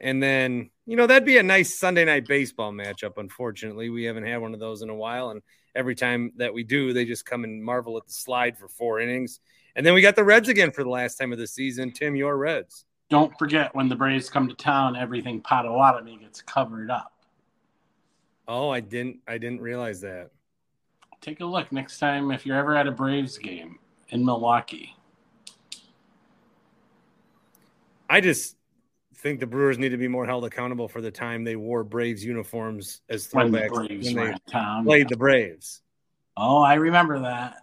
[0.00, 3.16] And then, you know, that'd be a nice Sunday night baseball matchup.
[3.16, 5.30] Unfortunately, we haven't had one of those in a while.
[5.30, 5.42] And
[5.74, 9.00] every time that we do, they just come and marvel at the slide for four
[9.00, 9.40] innings.
[9.76, 11.90] And then we got the Reds again for the last time of the season.
[11.90, 12.84] Tim, your Reds.
[13.10, 17.12] Don't forget when the Braves come to town, everything Potawatomi gets covered up.
[18.46, 20.30] Oh, I didn't I didn't realize that.
[21.20, 23.78] Take a look next time if you're ever at a Braves game
[24.10, 24.94] in Milwaukee.
[28.08, 28.56] I just
[29.16, 32.24] think the Brewers need to be more held accountable for the time they wore Braves
[32.24, 35.82] uniforms as When the throwbacks when they played the Braves.
[36.36, 37.58] Oh, I remember that.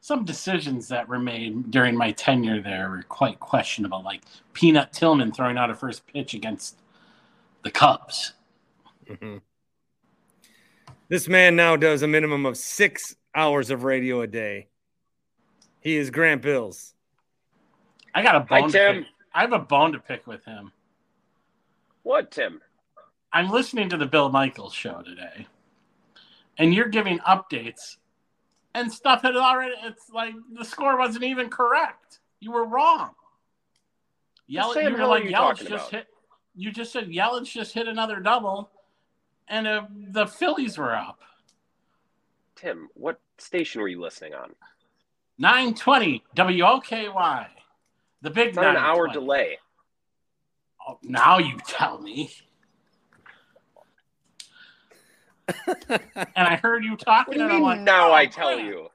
[0.00, 5.30] Some decisions that were made during my tenure there were quite questionable, like Peanut Tillman
[5.32, 6.78] throwing out a first pitch against
[7.62, 8.32] the Cubs.
[9.06, 9.42] Mhm.
[11.08, 14.68] This man now does a minimum of six hours of radio a day.
[15.80, 16.91] He is Grant Bills.
[18.14, 18.70] I got a Hi, bone.
[18.72, 19.06] to pick.
[19.34, 20.72] I have a bone to pick with him.
[22.02, 22.60] What, Tim?
[23.32, 25.46] I'm listening to the Bill Michaels show today,
[26.58, 27.96] and you're giving updates,
[28.74, 29.74] and stuff had already.
[29.84, 32.18] It's like the score wasn't even correct.
[32.40, 33.10] You were wrong.
[34.46, 35.90] Yell, Sam you were like Yelich just about?
[35.90, 36.06] hit.
[36.54, 38.68] You just said Yelich just hit another double,
[39.48, 41.20] and uh, the Phillies were up.
[42.56, 44.54] Tim, what station were you listening on?
[45.38, 47.46] 920 WOKY.
[48.22, 49.12] The big It's on an hour 920.
[49.12, 49.58] delay.
[50.88, 52.32] Oh, now you tell me.
[55.68, 56.00] and
[56.36, 58.64] I heard you What talking, do you and I'm like, now oh, I tell crap.
[58.66, 58.88] you?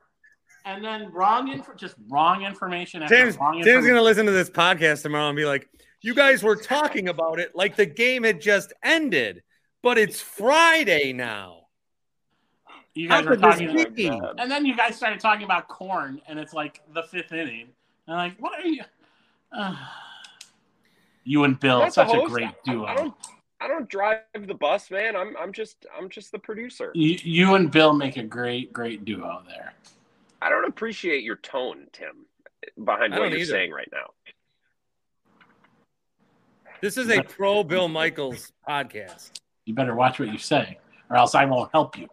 [0.66, 3.02] and then wrong info, just wrong information.
[3.04, 3.90] After Tim's, wrong Tim's information.
[3.96, 5.70] gonna listen to this podcast tomorrow and be like,
[6.02, 9.44] "You guys were talking about it like the game had just ended,
[9.82, 11.68] but it's Friday now."
[12.96, 14.08] You guys How were talking, be?
[14.10, 17.68] and then you guys started talking about corn, and it's like the fifth inning.
[18.08, 18.82] And I'm like, what are you?
[19.52, 19.76] Uh,
[21.24, 22.34] you and Bill, That's such a host.
[22.34, 22.96] great I duo.
[22.96, 23.14] don't.
[23.60, 25.16] I don't drive the bus, man.
[25.16, 25.36] I'm.
[25.38, 25.86] I'm just.
[25.98, 26.92] I'm just the producer.
[26.94, 29.74] You, you and Bill make a great, great duo there.
[30.42, 32.28] I don't appreciate your tone, Tim,
[32.86, 33.46] behind what you're either.
[33.46, 34.12] saying right now.
[36.82, 39.32] This is a pro Bill Michaels podcast.
[39.66, 40.78] You better watch what you say,
[41.10, 42.08] or else I won't help you.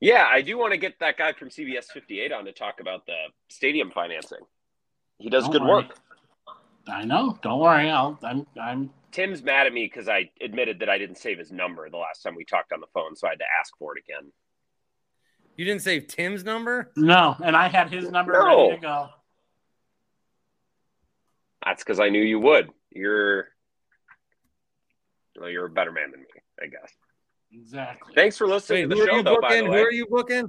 [0.00, 3.04] Yeah, I do want to get that guy from CBS 58 on to talk about
[3.06, 3.16] the
[3.48, 4.38] stadium financing.
[5.18, 5.84] He does Don't good worry.
[5.84, 5.98] work.
[6.86, 7.38] I know.
[7.42, 7.90] Don't worry.
[7.90, 8.18] I'll.
[8.22, 8.46] I'm.
[8.60, 8.90] I'm.
[9.10, 12.22] Tim's mad at me because I admitted that I didn't save his number the last
[12.22, 14.30] time we talked on the phone, so I had to ask for it again.
[15.56, 16.92] You didn't save Tim's number?
[16.94, 18.66] No, and I had his number No.
[18.66, 19.08] ready to go.
[21.64, 22.70] That's because I knew you would.
[22.90, 23.48] You're,
[25.38, 26.26] well, you're a better man than me,
[26.62, 26.92] I guess.
[27.52, 28.12] Exactly.
[28.14, 29.38] Thanks for listening Wait, to the are show, you though.
[29.40, 29.70] By booking?
[29.70, 30.44] the Who are you booking?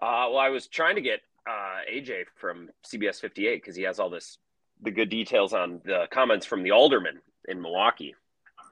[0.00, 3.98] Uh, well, I was trying to get uh, AJ from CBS 58 because he has
[3.98, 4.38] all this
[4.82, 8.14] the good details on the comments from the alderman in Milwaukee.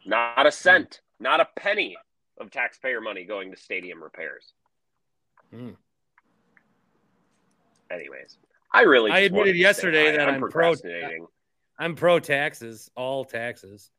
[0.04, 1.96] Not a cent, not a penny
[2.38, 4.52] of taxpayer money going to stadium repairs.
[5.52, 5.70] Hmm.
[7.90, 8.38] Anyways,
[8.72, 10.74] I really I admitted yesterday that I'm, I'm pro-
[11.78, 13.90] I'm pro taxes, all taxes.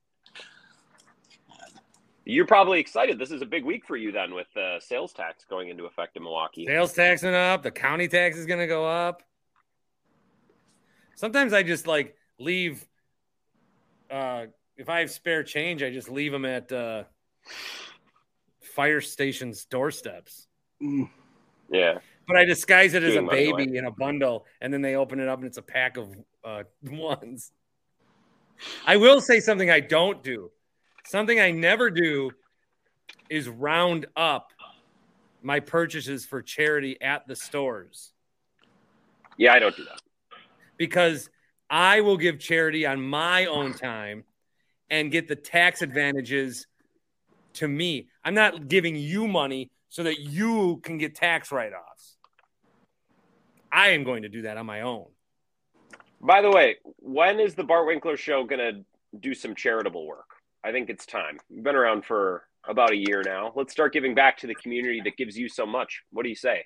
[2.30, 3.18] You're probably excited.
[3.18, 6.18] This is a big week for you then, with uh, sales tax going into effect
[6.18, 6.66] in Milwaukee.
[6.66, 9.24] Sales tax taxing up, the county tax is going to go up.
[11.16, 12.86] Sometimes I just like leave.
[14.12, 17.06] Uh, if I have spare change, I just leave them at uh,
[18.76, 20.48] fire stations' doorsteps.
[20.82, 22.00] Yeah.
[22.28, 23.78] But I disguise it as a Doing money baby away.
[23.78, 26.14] in a bundle, and then they open it up, and it's a pack of
[26.44, 27.54] uh, ones.
[28.86, 30.52] I will say something I don't do.
[31.08, 32.32] Something I never do
[33.30, 34.52] is round up
[35.42, 38.12] my purchases for charity at the stores
[39.38, 40.02] Yeah, I don't do that.
[40.76, 41.30] because
[41.70, 44.26] I will give charity on my own time
[44.90, 46.68] and get the tax advantages
[47.54, 48.10] to me.
[48.26, 52.18] I'm not giving you money so that you can get tax write offs.
[53.72, 55.06] I am going to do that on my own.
[56.20, 58.86] By the way, when is the Bart Winkler show going to
[59.22, 60.37] do some charitable work?
[60.64, 61.40] I think it's time.
[61.50, 63.54] We've been around for about a year now.
[63.56, 66.04] Let's start giving back to the community that gives you so much.
[66.12, 66.66] What do you say?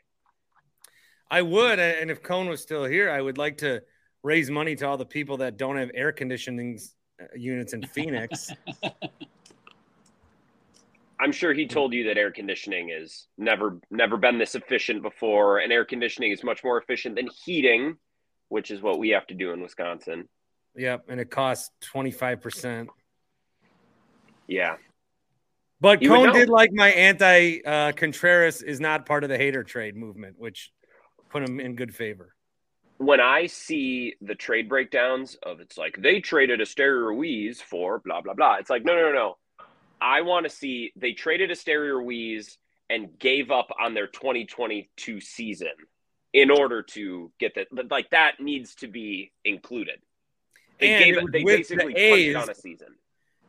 [1.29, 3.81] I would, and if Cone was still here, I would like to
[4.23, 6.79] raise money to all the people that don't have air conditioning
[7.21, 8.51] uh, units in Phoenix.
[11.19, 15.59] I'm sure he told you that air conditioning is never never been this efficient before,
[15.59, 17.95] and air conditioning is much more efficient than heating,
[18.49, 20.27] which is what we have to do in Wisconsin.
[20.75, 22.87] yep, and it costs 25%.
[24.51, 24.75] Yeah.
[25.79, 29.95] But You did like my anti uh, Contreras is not part of the Hader trade
[29.95, 30.71] movement, which
[31.29, 32.35] put him in good favor.
[32.97, 38.19] When I see the trade breakdowns of it's like they traded Esteury Ruiz for blah
[38.19, 39.37] blah blah, it's like no no no no.
[40.01, 42.57] I want to see they traded Esteury Ruiz
[42.89, 45.71] and gave up on their 2022 season
[46.33, 47.67] in order to get that.
[47.89, 49.99] Like that needs to be included.
[50.79, 51.31] They And gave it.
[51.31, 52.95] They basically the punched on a season.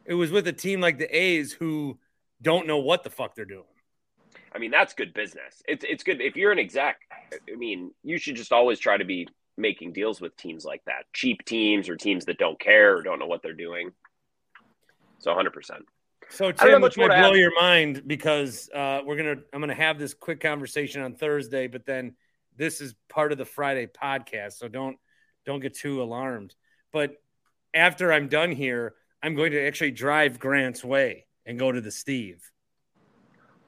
[0.04, 1.98] It was with a team like the A's who
[2.40, 3.64] don't know what the fuck they're doing.
[4.54, 5.62] I mean, that's good business.
[5.66, 6.98] It's it's good if you're an exec.
[7.32, 11.04] I mean, you should just always try to be making deals with teams like that,
[11.12, 13.92] cheap teams or teams that don't care or don't know what they're doing.
[15.18, 15.50] So 100.
[15.52, 15.84] percent
[16.30, 19.74] So Tim, much which might to blow your mind because uh, we're gonna I'm gonna
[19.74, 22.14] have this quick conversation on Thursday, but then
[22.56, 24.98] this is part of the Friday podcast, so don't
[25.46, 26.54] don't get too alarmed.
[26.92, 27.14] But
[27.72, 31.90] after I'm done here, I'm going to actually drive Grant's Way and go to the
[31.90, 32.50] Steve.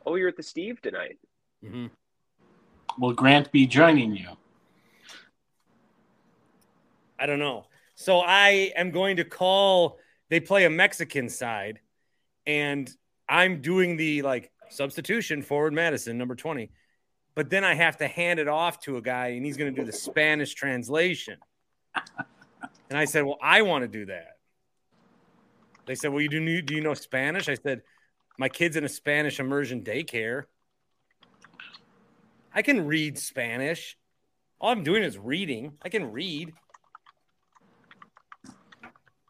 [0.05, 1.19] Oh, you're at the Steve tonight.
[1.65, 1.87] Mm-hmm.
[2.99, 4.29] Will Grant be joining you?
[7.19, 7.67] I don't know.
[7.95, 9.99] So I am going to call.
[10.29, 11.81] They play a Mexican side,
[12.47, 12.91] and
[13.29, 16.73] I'm doing the like substitution forward Madison number twenty,
[17.35, 19.81] but then I have to hand it off to a guy, and he's going to
[19.81, 21.39] do the Spanish translation.
[22.91, 24.34] And I said, "Well, I want to do that."
[25.87, 27.83] They said, "Well, you do do you know Spanish?" I said,
[28.39, 30.45] "My kid's in a Spanish immersion daycare.
[32.55, 33.97] I can read Spanish.
[34.61, 35.75] All I'm doing is reading.
[35.83, 36.53] I can read."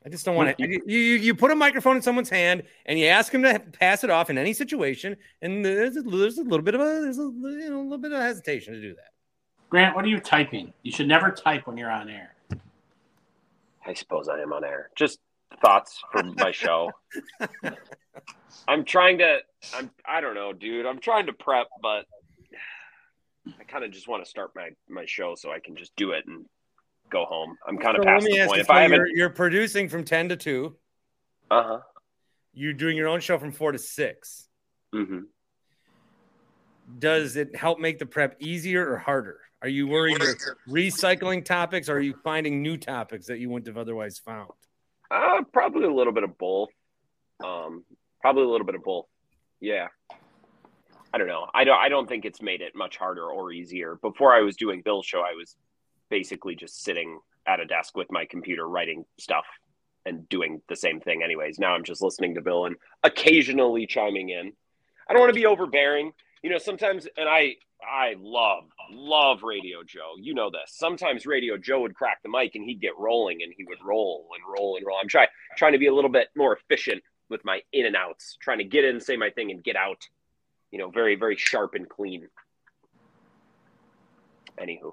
[0.07, 0.68] I just don't want to.
[0.68, 4.05] You, you you put a microphone in someone's hand and you ask them to pass
[4.05, 7.18] it off in any situation, and there's a, there's a little bit of a there's
[7.18, 9.12] a you know, a little bit of hesitation to do that.
[9.70, 10.74] Grant, what are you typing?
[10.82, 12.34] You should never type when you're on air.
[13.86, 14.90] I suppose I am on air.
[14.94, 15.20] Just
[15.61, 16.90] thoughts for my show.
[18.66, 19.38] I'm trying to.
[19.74, 19.90] I'm.
[20.07, 20.86] I don't know, dude.
[20.86, 22.05] I'm trying to prep, but
[23.61, 26.12] I kind of just want to start my my show so I can just do
[26.12, 26.47] it and
[27.11, 27.57] go home.
[27.66, 28.61] I'm kind of So past the point.
[28.61, 30.76] If I haven't, you're, you're producing from ten to two.
[31.51, 31.78] uh huh.
[32.53, 34.49] You're doing your own show from four to six.
[34.92, 35.20] hmm
[36.99, 39.40] Does it help make the prep easier or harder?
[39.61, 40.20] Are you worried
[40.68, 44.51] recycling topics, or are you finding new topics that you wouldn't have otherwise found?
[45.11, 46.70] Uh, probably a little bit of both.
[47.42, 47.84] Um,
[48.20, 49.07] probably a little bit of both.
[49.61, 49.88] Yeah.
[51.12, 51.46] I don't know.
[51.55, 51.78] I don't.
[51.78, 53.96] I don't think it's made it much harder or easier.
[54.02, 55.55] Before I was doing Bill's show, I was
[56.11, 59.44] basically just sitting at a desk with my computer writing stuff
[60.07, 61.22] and doing the same thing.
[61.22, 64.52] Anyways, now I'm just listening to Bill and occasionally chiming in.
[65.09, 66.12] I don't want to be overbearing.
[66.45, 70.12] You know, sometimes, and I, I love, love Radio Joe.
[70.20, 70.74] You know this.
[70.76, 74.28] Sometimes Radio Joe would crack the mic and he'd get rolling and he would roll
[74.34, 74.99] and roll and roll.
[75.01, 78.36] I'm trying, trying to be a little bit more efficient with my in and outs,
[78.42, 80.07] trying to get in, say my thing, and get out.
[80.70, 82.28] You know, very, very sharp and clean.
[84.61, 84.92] Anywho,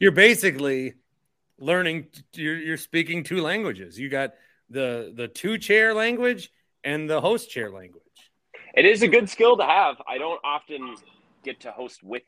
[0.00, 0.94] You're basically
[1.60, 2.08] learning.
[2.32, 4.00] You're you're speaking two languages.
[4.00, 4.34] You got
[4.68, 6.50] the the two chair language
[6.82, 8.02] and the host chair language.
[8.76, 9.96] It is a good skill to have.
[10.06, 10.94] I don't often
[11.44, 12.22] get to host with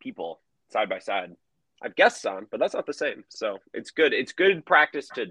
[0.00, 0.40] people
[0.70, 1.34] side by side.
[1.82, 3.24] I've guests on, but that's not the same.
[3.28, 4.12] So it's good.
[4.12, 5.26] It's good practice to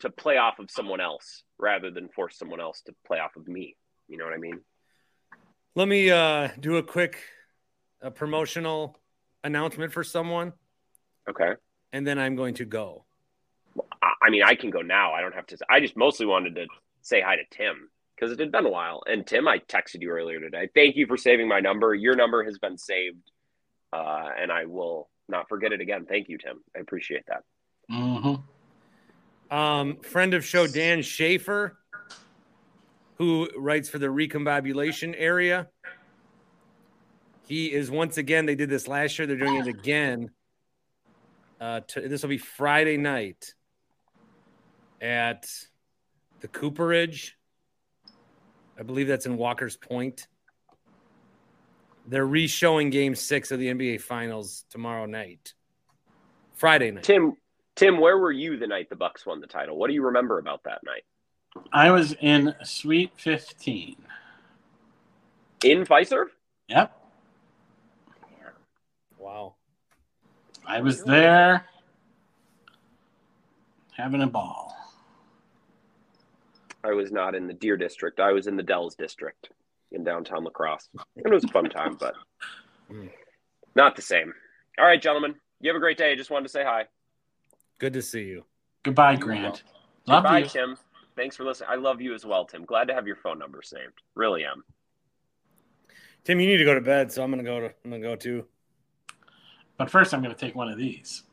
[0.00, 3.46] to play off of someone else rather than force someone else to play off of
[3.46, 3.76] me.
[4.08, 4.60] You know what I mean?
[5.74, 7.18] Let me uh, do a quick
[8.02, 8.98] uh, promotional
[9.44, 10.52] announcement for someone,
[11.30, 11.52] Okay.
[11.92, 13.04] and then I'm going to go.
[14.02, 15.12] I, I mean, I can go now.
[15.12, 15.58] I don't have to.
[15.70, 16.66] I just mostly wanted to
[17.02, 19.02] say hi to Tim because it had been a while.
[19.06, 20.68] And Tim, I texted you earlier today.
[20.74, 21.94] Thank you for saving my number.
[21.94, 23.30] Your number has been saved,
[23.92, 26.06] uh, and I will not forget it again.
[26.06, 26.62] Thank you, Tim.
[26.76, 27.42] I appreciate that.
[27.90, 29.56] Mm-hmm.
[29.56, 31.78] Um, friend of show Dan Shafer,
[33.16, 35.68] who writes for the recombobulation area.
[37.46, 38.46] He is once again.
[38.46, 39.26] They did this last year.
[39.26, 40.30] They're doing it again.
[41.60, 43.54] Uh, to, this will be Friday night
[45.00, 45.48] at
[46.40, 47.36] the Cooperage.
[48.78, 50.26] I believe that's in Walker's Point.
[52.06, 55.54] They're re-showing Game Six of the NBA Finals tomorrow night,
[56.54, 57.04] Friday night.
[57.04, 57.36] Tim,
[57.76, 59.76] Tim, where were you the night the Bucks won the title?
[59.76, 61.04] What do you remember about that night
[61.72, 63.96] I was in Suite 15.
[65.64, 66.26] in Fiserv?
[66.68, 66.98] Yep.
[69.18, 69.54] Wow.
[70.66, 71.66] I was there
[73.96, 74.76] having a ball.
[76.84, 78.20] I was not in the Deer District.
[78.20, 79.50] I was in the Dells District
[79.92, 80.88] in downtown La Crosse.
[81.16, 82.14] It was a fun time, but
[83.74, 84.32] not the same.
[84.78, 85.34] All right, gentlemen.
[85.60, 86.12] You have a great day.
[86.12, 86.86] I just wanted to say hi.
[87.78, 88.44] Good to see you.
[88.82, 89.62] Goodbye, Grant.
[90.06, 90.46] Love Goodbye, you.
[90.46, 90.76] Tim.
[91.14, 91.68] Thanks for listening.
[91.70, 92.64] I love you as well, Tim.
[92.64, 94.02] Glad to have your phone number saved.
[94.14, 94.64] Really am.
[96.24, 98.16] Tim, you need to go to bed, so I'm gonna go to I'm gonna go
[98.16, 98.46] too.
[99.76, 101.24] But first, I'm going to take one of these.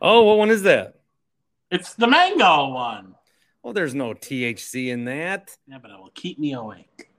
[0.00, 0.96] Oh, what one is that?
[1.70, 3.14] It's the mango one.
[3.62, 5.56] Well, there's no THC in that.
[5.66, 7.10] Yeah, but it will keep me awake.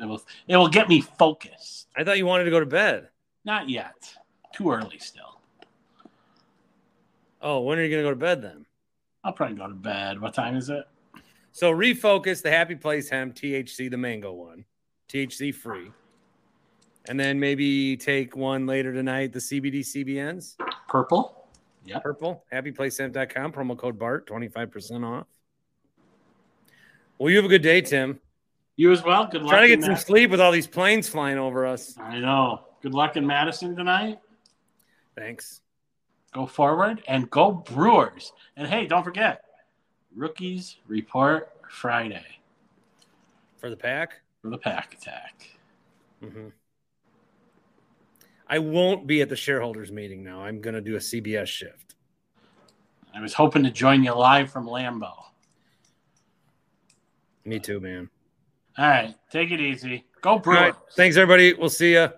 [0.00, 0.22] It will.
[0.48, 1.88] It will get me focused.
[1.96, 3.08] I thought you wanted to go to bed.
[3.44, 4.12] Not yet.
[4.54, 5.40] Too early still.
[7.40, 8.64] Oh, when are you gonna go to bed then?
[9.22, 10.20] I'll probably go to bed.
[10.20, 10.84] What time is it?
[11.52, 14.64] So refocus the Happy Place Hemp THC, the mango one,
[15.08, 15.90] THC free,
[17.06, 20.56] and then maybe take one later tonight, the CBD CBNs,
[20.88, 21.46] Purple.
[21.84, 21.98] Yeah.
[21.98, 22.44] purple.
[22.52, 25.26] HappyPlaceHemp.com promo code Bart, twenty five percent off.
[27.18, 28.20] Well, you have a good day, Tim.
[28.76, 29.26] You as well.
[29.26, 29.50] Good luck.
[29.52, 31.96] Try to get some sleep with all these planes flying over us.
[31.98, 32.62] I know.
[32.82, 34.18] Good luck in Madison tonight.
[35.16, 35.60] Thanks.
[36.32, 38.32] Go forward and go Brewers.
[38.56, 39.44] And hey, don't forget,
[40.14, 42.24] rookies report Friday
[43.58, 44.20] For the pack.
[44.42, 45.50] for the pack attack.
[46.20, 46.48] hmm
[48.46, 50.42] I won't be at the shareholders meeting now.
[50.42, 51.94] I'm going to do a CBS shift.
[53.14, 55.14] I was hoping to join you live from Lambeau.
[57.44, 58.08] All Me too, man.
[58.78, 59.14] All right.
[59.30, 60.04] take it easy.
[60.20, 60.60] Go All Brewers.
[60.60, 60.74] right.
[60.96, 61.52] Thanks, everybody.
[61.54, 62.08] We'll see you.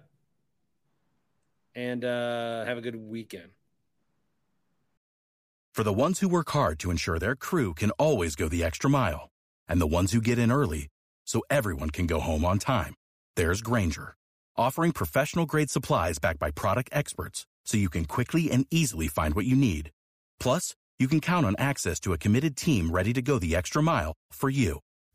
[1.75, 3.51] And uh, have a good weekend.
[5.75, 8.89] For the ones who work hard to ensure their crew can always go the extra
[8.89, 9.29] mile,
[9.69, 10.89] and the ones who get in early
[11.27, 12.95] so everyone can go home on time,
[13.35, 14.15] there's Grainger,
[14.57, 19.35] offering professional grade supplies backed by product experts so you can quickly and easily find
[19.35, 19.91] what you need.
[20.41, 23.83] Plus, you can count on access to a committed team ready to go the extra
[23.83, 24.81] mile for you.